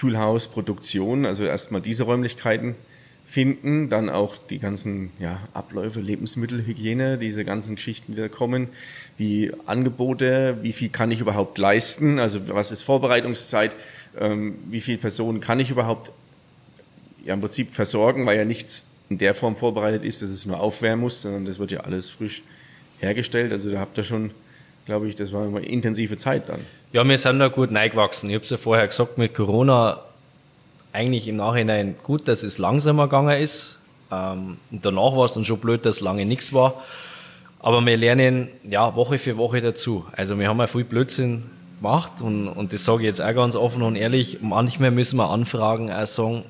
[0.00, 2.74] Kühlhausproduktion, also erstmal diese Räumlichkeiten
[3.26, 8.68] finden, dann auch die ganzen ja, Abläufe, Lebensmittelhygiene, diese ganzen Geschichten, die da kommen,
[9.18, 13.76] wie Angebote, wie viel kann ich überhaupt leisten, also was ist Vorbereitungszeit,
[14.18, 16.10] ähm, wie viele Personen kann ich überhaupt
[17.24, 20.58] ja, im Prinzip versorgen, weil ja nichts in der Form vorbereitet ist, dass es nur
[20.58, 22.42] aufwärmen muss, sondern das wird ja alles frisch
[23.00, 23.52] hergestellt.
[23.52, 24.30] Also da habt ihr schon,
[24.86, 26.60] glaube ich, das war eine intensive Zeit dann.
[26.92, 28.30] Ja, wir sind da gut neigewachsen.
[28.30, 30.00] Ich habe es ja vorher gesagt, mit Corona
[30.92, 33.78] eigentlich im Nachhinein gut, dass es langsamer gegangen ist.
[34.10, 36.82] Ähm, danach war es dann schon blöd, dass lange nichts war.
[37.60, 40.04] Aber wir lernen ja Woche für Woche dazu.
[40.16, 41.44] Also wir haben ja viel Blödsinn
[41.80, 44.38] gemacht und, und das sage ich jetzt auch ganz offen und ehrlich.
[44.40, 46.42] Manchmal müssen wir anfragen, auch sagen,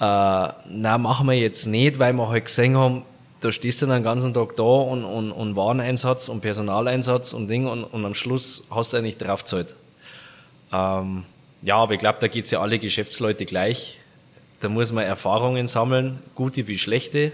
[0.00, 3.04] äh, na machen wir jetzt nicht, weil wir halt gesehen haben,
[3.46, 7.48] da stehst du dann den ganzen Tag da und, und, und Wareneinsatz und Personaleinsatz und
[7.48, 9.44] Ding und, und am Schluss hast du eigentlich drauf.
[10.72, 11.22] Ähm,
[11.62, 14.00] ja, aber ich glaube, da geht's ja alle Geschäftsleute gleich.
[14.60, 17.30] Da muss man Erfahrungen sammeln, gute wie schlechte.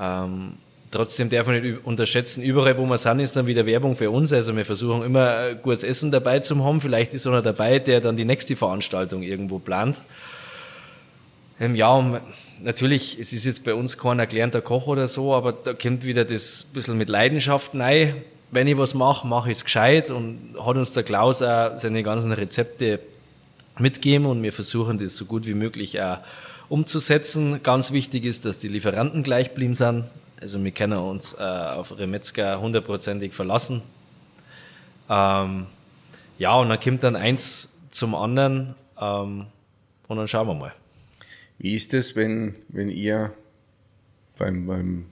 [0.00, 0.54] Ähm,
[0.90, 4.32] trotzdem darf man nicht unterschätzen, überall wo wir sind, ist dann wieder Werbung für uns.
[4.32, 6.80] Also wir versuchen immer gutes Essen dabei zu haben.
[6.80, 10.02] Vielleicht ist einer dabei, der dann die nächste Veranstaltung irgendwo plant.
[11.60, 12.20] Ähm, ja,
[12.60, 16.24] natürlich, es ist jetzt bei uns kein erklärender Koch oder so, aber da kommt wieder
[16.24, 18.16] das bisschen mit Leidenschaft rein.
[18.50, 22.02] Wenn ich was mache, mache ich es gescheit und hat uns der Klaus auch seine
[22.02, 23.00] ganzen Rezepte
[23.78, 26.18] mitgeben und wir versuchen das so gut wie möglich auch
[26.68, 27.60] umzusetzen.
[27.62, 30.04] Ganz wichtig ist, dass die Lieferanten gleich blieben sind.
[30.40, 33.82] Also wir können uns äh, auf Remetzger hundertprozentig verlassen.
[35.10, 35.66] Ähm,
[36.38, 39.46] ja, und dann kommt dann eins zum anderen ähm,
[40.06, 40.72] und dann schauen wir mal.
[41.58, 43.32] Wie ist es, wenn, wenn ihr
[44.38, 45.06] beim, beim,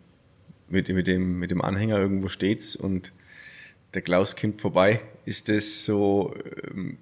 [0.68, 3.12] mit, mit, dem, mit dem Anhänger irgendwo steht und
[3.94, 5.01] der Klaus kommt vorbei?
[5.24, 6.34] Ist das so,
[6.70, 6.99] ähm,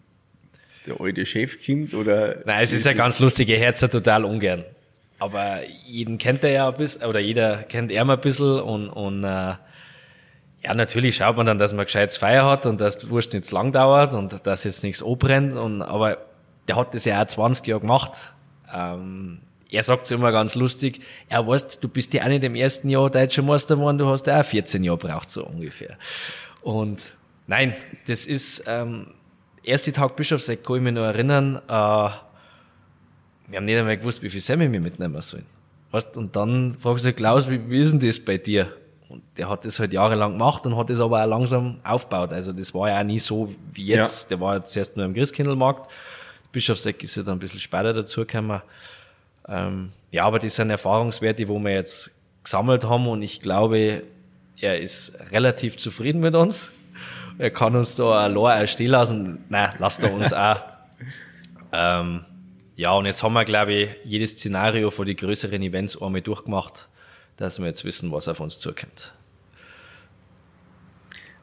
[0.86, 2.42] der alte Chef kommt oder?
[2.46, 4.64] Nein, es ist ja ganz lustig, er hört es ja total ungern.
[5.18, 8.88] Aber jeden kennt er ja ein bisschen, oder jeder kennt er mal ein bisschen und,
[8.88, 13.10] und äh, ja, natürlich schaut man dann, dass man gescheites Feier hat und dass die
[13.10, 15.54] Wurst nicht zu lang dauert und dass jetzt nichts anbrennt.
[15.54, 16.18] Und, aber
[16.66, 18.12] der hat das ja auch 20 Jahre gemacht
[18.74, 19.38] ähm,
[19.70, 22.88] er sagt es immer ganz lustig, er weiß, du bist ja auch nicht im ersten
[22.88, 25.96] Jahr deutscher Meister geworden, du hast ja auch 14 Jahre braucht so ungefähr.
[26.62, 27.14] Und
[27.46, 27.74] nein,
[28.06, 29.08] das ist, ähm,
[29.62, 32.10] erste Tag Bischofseck kann ich mich noch erinnern, äh,
[33.46, 35.46] wir haben nicht einmal gewusst, wie viel Semmel wir mitnehmen sollen.
[35.90, 38.72] Weißt, und dann fragst du Klaus, wie, wie ist denn das bei dir?
[39.08, 42.32] Und der hat das halt jahrelang gemacht und hat das aber auch langsam aufgebaut.
[42.32, 44.24] Also das war ja auch nie so wie jetzt.
[44.24, 44.28] Ja.
[44.30, 45.90] Der war jetzt erst nur im Christkindlmarkt
[46.54, 48.62] Bischofseck ist ja dann ein bisschen später dazugekommen.
[49.46, 52.10] Ähm, ja, aber das sind Erfahrungswerte, wo wir jetzt
[52.42, 54.04] gesammelt haben und ich glaube,
[54.60, 56.72] er ist relativ zufrieden mit uns.
[57.38, 59.44] Er kann uns da allein stehen lassen.
[59.48, 60.60] Nein, lasst er uns auch.
[61.72, 62.24] ähm,
[62.76, 66.88] ja, und jetzt haben wir, glaube ich, jedes Szenario für die größeren Events einmal durchgemacht,
[67.36, 69.12] dass wir jetzt wissen, was auf uns zukommt.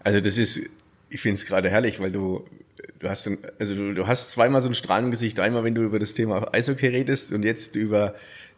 [0.04, 0.62] Also das ist,
[1.10, 2.46] ich finde es gerade herrlich, weil du
[3.02, 5.40] du hast, ein, also du, du hast zweimal so ein Strahlengesicht.
[5.40, 8.16] Einmal, wenn du über das Thema Eishockey redest und jetzt über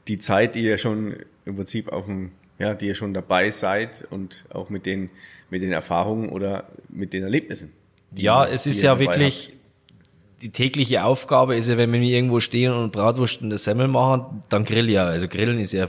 [0.08, 1.16] die Zeit, die ihr schon
[1.46, 5.10] im Prinzip auf dem, ja, die ihr schon dabei seid und auch mit den,
[5.50, 7.72] mit den Erfahrungen oder mit den Erlebnissen.
[8.16, 10.42] Ja, es ist ja wirklich, habt.
[10.42, 14.44] die tägliche Aufgabe ist ja, wenn wir irgendwo stehen und Bratwurst und das Semmel machen,
[14.50, 15.06] dann grill ja.
[15.06, 15.88] Also grillen ist ja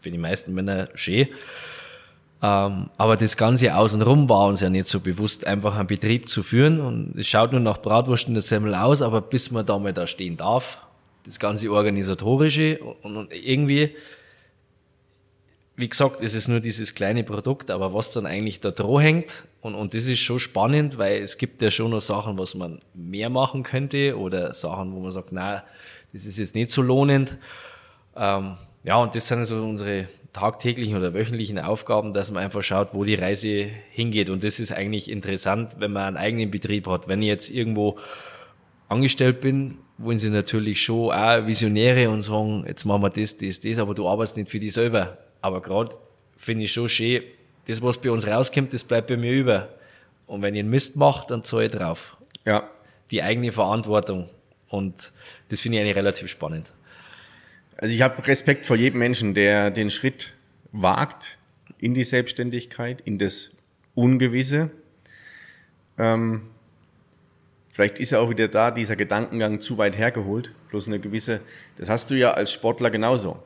[0.00, 1.26] für die meisten Männer schön.
[2.46, 6.44] Ähm, aber das Ganze außenrum war uns ja nicht so bewusst, einfach einen Betrieb zu
[6.44, 6.80] führen.
[6.80, 9.92] Und es schaut nur nach Bratwurst und der Semmel aus, aber bis man da mal
[9.92, 10.78] da stehen darf,
[11.24, 13.96] das ganze Organisatorische und, irgendwie,
[15.74, 19.44] wie gesagt, es ist nur dieses kleine Produkt, aber was dann eigentlich da dran hängt,
[19.60, 22.78] und, und das ist schon spannend, weil es gibt ja schon noch Sachen, was man
[22.94, 25.64] mehr machen könnte oder Sachen, wo man sagt, na,
[26.12, 27.38] das ist jetzt nicht so lohnend.
[28.14, 28.54] Ähm,
[28.86, 33.02] ja, und das sind so unsere tagtäglichen oder wöchentlichen Aufgaben, dass man einfach schaut, wo
[33.02, 34.30] die Reise hingeht.
[34.30, 37.08] Und das ist eigentlich interessant, wenn man einen eigenen Betrieb hat.
[37.08, 37.98] Wenn ich jetzt irgendwo
[38.88, 43.58] angestellt bin, wollen sie natürlich schon auch Visionäre und sagen, jetzt machen wir das, das,
[43.58, 45.18] das, aber du arbeitest nicht für dich selber.
[45.40, 45.90] Aber gerade
[46.36, 47.24] finde ich schon schön,
[47.66, 49.68] das, was bei uns rauskommt, das bleibt bei mir über.
[50.28, 52.16] Und wenn ich einen Mist mache, dann zahle ich drauf.
[52.44, 52.70] Ja.
[53.10, 54.28] Die eigene Verantwortung.
[54.68, 55.12] Und
[55.48, 56.72] das finde ich eigentlich relativ spannend.
[57.78, 60.32] Also ich habe Respekt vor jedem Menschen, der den Schritt
[60.72, 61.38] wagt
[61.78, 63.50] in die Selbstständigkeit, in das
[63.94, 64.70] Ungewisse.
[65.98, 66.42] Ähm,
[67.72, 71.40] vielleicht ist ja auch wieder da dieser Gedankengang zu weit hergeholt, bloß eine gewisse,
[71.76, 73.42] das hast du ja als Sportler genauso.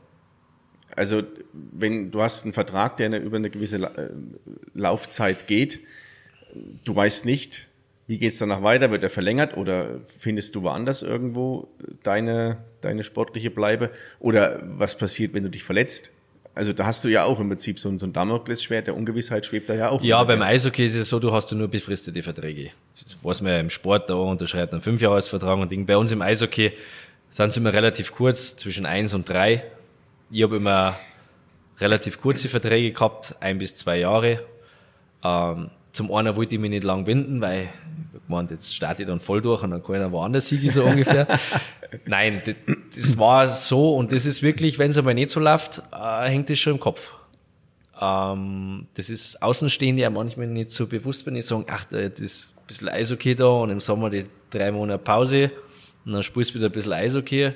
[0.94, 1.22] Also
[1.52, 4.10] wenn du hast einen Vertrag, der über eine gewisse äh,
[4.74, 5.80] Laufzeit geht,
[6.84, 7.68] du weißt nicht,
[8.10, 8.90] wie geht's danach weiter?
[8.90, 11.68] Wird er verlängert oder findest du woanders irgendwo
[12.02, 13.90] deine, deine sportliche Bleibe?
[14.18, 16.10] Oder was passiert, wenn du dich verletzt?
[16.52, 19.46] Also da hast du ja auch im Prinzip so ein, so ein Damoklesschwert, der Ungewissheit
[19.46, 20.02] schwebt da ja auch.
[20.02, 22.72] Ja, beim Eishockey ist es so, du hast ja nur befristete Verträge.
[23.00, 25.86] Das weiß man ja im Sport, da unterschreibt einen Fünfjahresvertrag und Ding.
[25.86, 26.72] Bei uns im Eishockey
[27.28, 29.62] sind sie immer relativ kurz, zwischen eins und drei.
[30.32, 30.98] Ich habe immer
[31.78, 34.42] relativ kurze Verträge gehabt, ein bis zwei Jahre.
[35.22, 35.70] Ähm,
[36.00, 37.64] zum einen wollte ich mich nicht lang binden, weil
[38.14, 40.70] ich gemeint, jetzt starte ich dann voll durch und dann kann ich dann woanders siegen,
[40.70, 41.26] so ungefähr.
[42.06, 42.54] Nein, das,
[42.96, 46.48] das, war so und das ist wirklich, wenn es aber nicht so läuft, äh, hängt
[46.48, 47.12] das schon im Kopf.
[48.00, 52.48] Ähm, das ist Außenstehende ja manchmal nicht so bewusst, wenn ich sage, ach, das ist
[52.56, 55.50] ein bisschen Eishockey da und im Sommer die drei Monate Pause
[56.06, 57.52] und dann spielst du wieder ein bisschen Eishockey.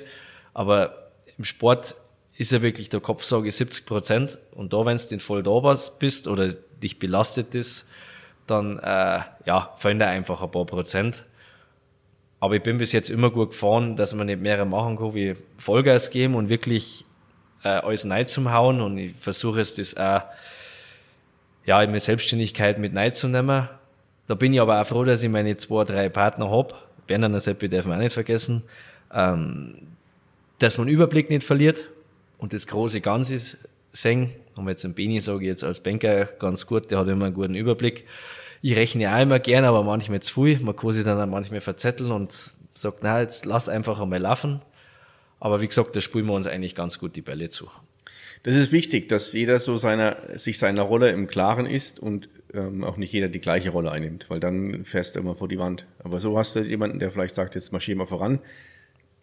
[0.53, 1.95] Aber im Sport
[2.37, 4.37] ist ja wirklich der Kopf, sage ich, 70 Prozent.
[4.51, 6.49] Und da, wenn du den voll da bist oder
[6.83, 7.87] dich belastet ist,
[8.47, 11.25] dann äh, ja, fallen da einfach ein paar Prozent.
[12.39, 15.35] Aber ich bin bis jetzt immer gut gefahren, dass man nicht mehrere machen kann, wie
[15.57, 17.05] Vollgas geben und wirklich
[17.63, 18.81] äh, alles Neid zum Hauen.
[18.81, 20.21] Und ich versuche es, das auch
[21.65, 23.67] ja, in meine Selbstständigkeit mit Neid zu nehmen.
[24.27, 26.85] Da bin ich aber auch froh, dass ich meine zwei, drei Partner hab.
[27.07, 28.63] Bernhard Seppi darf man auch nicht vergessen.
[29.13, 29.75] Ähm,
[30.59, 31.89] dass man Überblick nicht verliert
[32.37, 33.57] und das große Ganze
[33.95, 34.31] sehen.
[34.55, 37.35] Und jetzt den Beni sage ich jetzt als Banker ganz gut, der hat immer einen
[37.35, 38.05] guten Überblick.
[38.61, 40.59] Ich rechne auch immer gern, aber manchmal zu viel.
[40.59, 44.61] Man kann sich dann auch manchmal verzetteln und sagt, na, jetzt lass einfach einmal laufen.
[45.39, 47.69] Aber wie gesagt, da spielen wir uns eigentlich ganz gut die Bälle zu.
[48.43, 52.83] Das ist wichtig, dass jeder so seiner, sich seiner Rolle im Klaren ist und ähm,
[52.83, 55.85] auch nicht jeder die gleiche Rolle einnimmt, weil dann fährst du immer vor die Wand.
[55.99, 58.39] Aber so hast du jemanden, der vielleicht sagt, jetzt marschieren wir voran,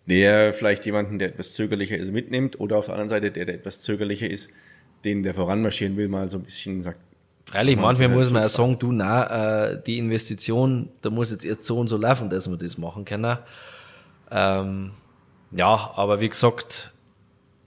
[0.06, 3.54] der vielleicht jemanden, der etwas zögerlicher ist, mitnimmt oder auf der anderen Seite, der, der
[3.54, 4.50] etwas zögerlicher ist,
[5.04, 6.98] den, der voranmarschieren will, mal so ein bisschen sagt,
[7.44, 11.64] Freilich, manchmal muss man auch sagen, du, na, äh, die Investition, da muss jetzt erst
[11.64, 13.36] so und so laufen, dass wir das machen können.
[14.30, 14.92] Ähm,
[15.50, 16.92] ja, aber wie gesagt,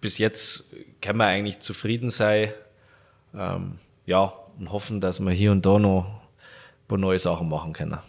[0.01, 0.63] bis jetzt
[1.01, 2.49] können wir eigentlich zufrieden sein.
[3.35, 3.73] Ähm,
[4.05, 7.99] ja, und hoffen, dass wir hier und da noch ein paar neue Sachen machen können.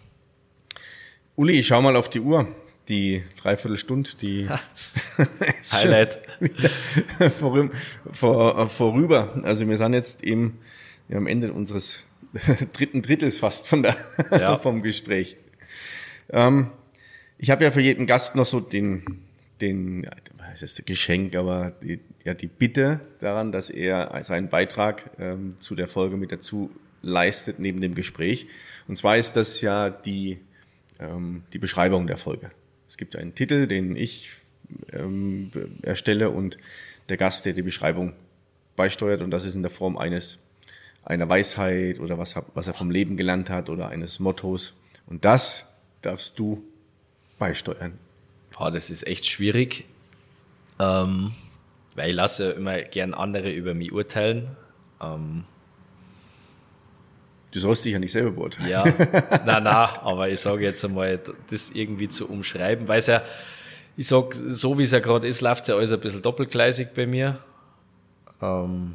[1.35, 2.47] Uli, ich schau mal auf die Uhr.
[2.89, 4.49] Die Dreiviertelstunde, die
[5.73, 6.21] Highlight
[7.39, 7.71] vor,
[8.13, 9.41] vor, vorüber.
[9.43, 10.59] Also wir sind jetzt eben
[11.11, 12.05] am Ende unseres
[12.73, 13.97] dritten Drittels fast von der,
[14.31, 14.59] ja.
[14.63, 15.37] vom Gespräch.
[16.31, 16.71] Ähm,
[17.39, 19.21] ich habe ja für jeden Gast noch so den,
[19.61, 20.09] den,
[20.39, 25.75] was ist Geschenk, aber die, ja die Bitte daran, dass er seinen Beitrag ähm, zu
[25.75, 26.71] der Folge mit dazu
[27.03, 28.49] leistet neben dem Gespräch.
[28.89, 30.41] Und zwar ist das ja die,
[30.99, 32.51] ähm, die Beschreibung der Folge.
[32.89, 34.31] Es gibt einen Titel, den ich
[34.93, 35.51] ähm,
[35.83, 36.59] erstelle und
[37.09, 38.13] der Gast, der die Beschreibung
[38.75, 40.39] beisteuert und das ist in der Form eines
[41.05, 44.75] einer Weisheit oder was, was er vom Leben gelernt hat oder eines Mottos.
[45.07, 45.67] Und das
[46.03, 46.65] darfst du
[47.39, 47.99] beisteuern.
[48.53, 49.85] Boah, das ist echt schwierig.
[50.79, 51.33] Ähm,
[51.95, 54.49] weil ich lasse immer gern andere über mich urteilen.
[55.01, 55.45] Ähm,
[57.57, 58.71] du sollst dich ja nicht selber beurteilen.
[58.71, 58.85] Ja,
[59.47, 63.23] na na, aber ich sage jetzt einmal, das irgendwie zu umschreiben, weil es ja,
[63.97, 66.89] ich sag, so wie es ja gerade ist, läuft es ja alles ein bisschen doppelgleisig
[66.95, 67.39] bei mir.
[68.43, 68.95] Ähm,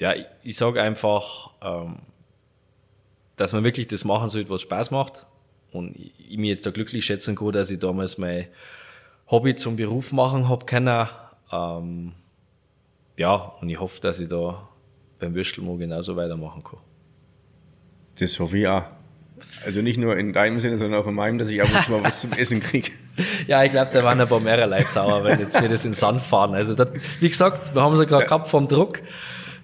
[0.00, 1.98] ja, ich, ich sage einfach, ähm,
[3.36, 5.26] dass man wirklich das machen sollte, was Spaß macht.
[5.70, 8.48] Und ich, ich mich jetzt da glücklich schätzen kann, dass ich damals mein
[9.30, 11.08] Hobby zum Beruf machen habe können.
[11.52, 12.12] Ähm,
[13.16, 14.68] ja, und ich hoffe, dass ich da
[15.20, 16.80] beim Würstelmo genauso weitermachen kann.
[18.18, 18.84] Das hoffe ich auch.
[19.64, 21.92] Also nicht nur in deinem Sinne, sondern auch in meinem, dass ich ab und zu
[21.92, 22.90] mal was zum Essen kriege.
[23.46, 25.90] Ja, ich glaube, da waren ein paar mehr Leute sauer, wenn jetzt wir das in
[25.90, 26.54] den Sand fahren.
[26.54, 29.02] Also, das, wie gesagt, wir haben es ja gerade gehabt vom Druck.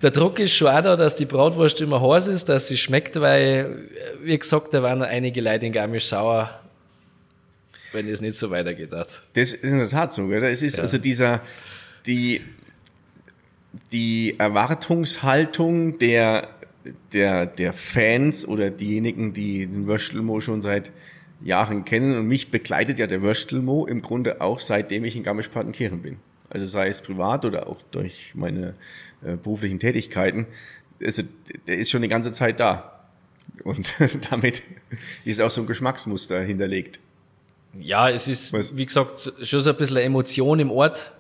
[0.03, 3.19] Der Druck ist schon auch da, dass die Bratwurst immer heiß ist, dass sie schmeckt,
[3.19, 3.89] weil,
[4.23, 6.61] wie gesagt, da waren einige Leute in Garmisch sauer,
[7.93, 9.23] wenn es nicht so weitergeht hat.
[9.33, 10.51] Das ist in der Tat so, oder?
[10.51, 10.83] Es ist ja.
[10.83, 11.41] also dieser,
[12.05, 12.43] die,
[13.93, 16.49] die Erwartungshaltung der,
[17.13, 20.93] der, der Fans oder diejenigen, die den Würstelmo schon seit
[21.43, 26.03] Jahren kennen und mich begleitet ja der Würstelmo im Grunde auch seitdem ich in Garmisch-Partenkirchen
[26.03, 26.17] bin.
[26.49, 28.75] Also sei es privat oder auch durch meine
[29.23, 30.47] äh, beruflichen Tätigkeiten.
[31.03, 31.23] Also
[31.67, 33.01] der ist schon die ganze Zeit da.
[33.65, 33.93] Und
[34.31, 34.63] damit
[35.25, 37.01] ist auch so ein Geschmacksmuster hinterlegt.
[37.79, 38.77] Ja, es ist, Was?
[38.77, 41.13] wie gesagt, schon so ein bisschen Emotion im Ort,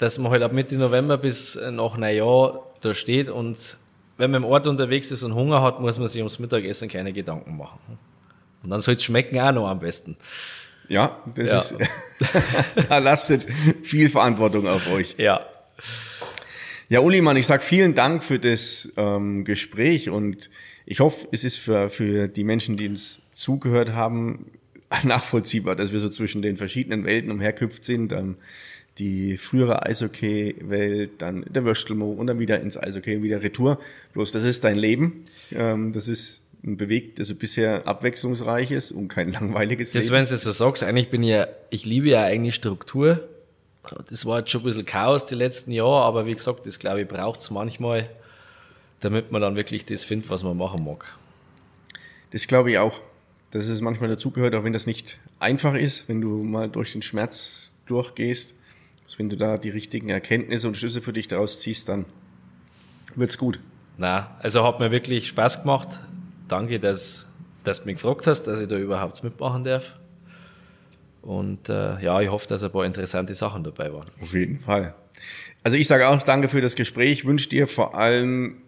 [0.00, 3.76] dass man halt ab Mitte November bis nach Neujahr da steht und
[4.16, 7.12] wenn man im Ort unterwegs ist und Hunger hat, muss man sich ums Mittagessen keine
[7.12, 7.78] Gedanken machen.
[8.62, 10.16] Und dann soll es schmecken auch noch am besten.
[10.88, 11.58] Ja, das ja.
[11.58, 11.74] ist,
[12.88, 13.46] da lastet
[13.82, 15.14] viel Verantwortung auf euch.
[15.18, 15.46] Ja.
[16.88, 20.50] Ja, Uli, Mann, ich sag vielen Dank für das ähm, Gespräch und
[20.86, 24.46] ich hoffe, es ist für, für die Menschen, die uns zugehört haben,
[25.02, 28.12] nachvollziehbar, dass wir so zwischen den verschiedenen Welten umherküpft sind.
[28.12, 28.36] Ähm,
[29.00, 33.80] die frühere Eishockey-Welt, dann der Würstelmo und dann wieder ins Eishockey, wieder Retour.
[34.12, 35.24] Bloß das ist dein Leben.
[35.52, 40.14] Ähm, das ist ein bewegt, also bisher abwechslungsreiches und kein langweiliges das, Leben.
[40.14, 43.28] Wenn du es so sagst, eigentlich bin ich ja, ich liebe ja eigentlich Struktur.
[44.08, 47.00] Das war jetzt schon ein bisschen Chaos die letzten Jahre, aber wie gesagt, das glaube
[47.00, 48.08] ich braucht es manchmal,
[49.00, 51.06] damit man dann wirklich das findet, was man machen mag.
[52.30, 53.00] Das glaube ich auch
[53.50, 57.02] dass es manchmal dazugehört, auch wenn das nicht einfach ist, wenn du mal durch den
[57.02, 58.54] Schmerz durchgehst.
[59.10, 62.04] Also wenn du da die richtigen Erkenntnisse und Schlüsse für dich daraus ziehst, dann
[63.16, 63.58] wird's gut.
[63.98, 65.98] Na, also hat mir wirklich Spaß gemacht.
[66.46, 67.26] Danke, dass,
[67.64, 69.96] dass du mich gefragt hast, dass ich da überhaupt mitmachen darf.
[71.22, 74.06] Und äh, ja, ich hoffe, dass ein paar interessante Sachen dabei waren.
[74.22, 74.94] Auf jeden Fall.
[75.64, 77.24] Also ich sage auch danke für das Gespräch.
[77.24, 78.62] Wünsche dir vor allem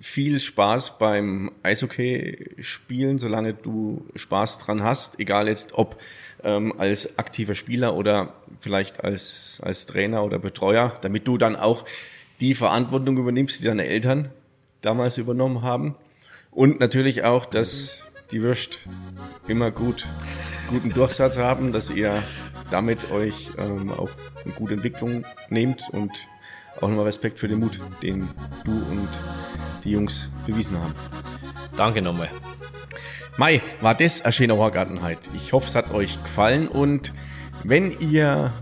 [0.00, 5.98] viel Spaß beim Eishockey-Spielen, solange du Spaß dran hast, egal jetzt ob
[6.44, 11.84] ähm, als aktiver Spieler oder vielleicht als, als Trainer oder Betreuer, damit du dann auch
[12.40, 14.30] die Verantwortung übernimmst, die deine Eltern
[14.80, 15.96] damals übernommen haben.
[16.50, 18.78] Und natürlich auch, dass die Würst
[19.48, 20.06] immer gut,
[20.68, 22.22] guten Durchsatz haben, dass ihr
[22.70, 24.10] damit euch ähm, auch
[24.44, 26.10] eine gute Entwicklung nehmt und
[26.76, 28.28] auch nochmal Respekt für den Mut, den
[28.64, 29.08] du und
[29.84, 30.94] die Jungs bewiesen haben.
[31.76, 32.30] Danke nochmal.
[33.36, 35.18] Mai, war das eine schöne Horgartenheit.
[35.34, 37.12] Ich hoffe, es hat euch gefallen und
[37.64, 38.52] wenn ihr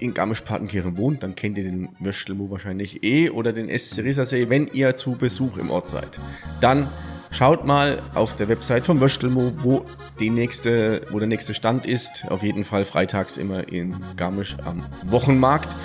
[0.00, 4.66] in Garmisch-Partenkirchen wohnt, dann kennt ihr den Würstelmo wahrscheinlich eh oder den SC Rissersee, wenn
[4.66, 6.18] ihr zu Besuch im Ort seid.
[6.60, 6.90] Dann
[7.30, 9.86] schaut mal auf der Website vom Würstelmo, wo,
[10.18, 12.26] die nächste, wo der nächste Stand ist.
[12.30, 15.76] Auf jeden Fall freitags immer in Garmisch am Wochenmarkt.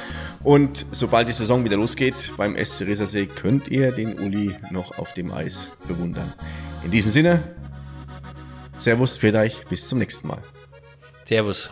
[0.42, 5.14] Und sobald die Saison wieder losgeht beim SC Resersee, könnt ihr den Uli noch auf
[5.14, 6.34] dem Eis bewundern.
[6.84, 7.44] In diesem Sinne,
[8.80, 10.42] Servus, für euch, bis zum nächsten Mal.
[11.26, 11.70] Servus.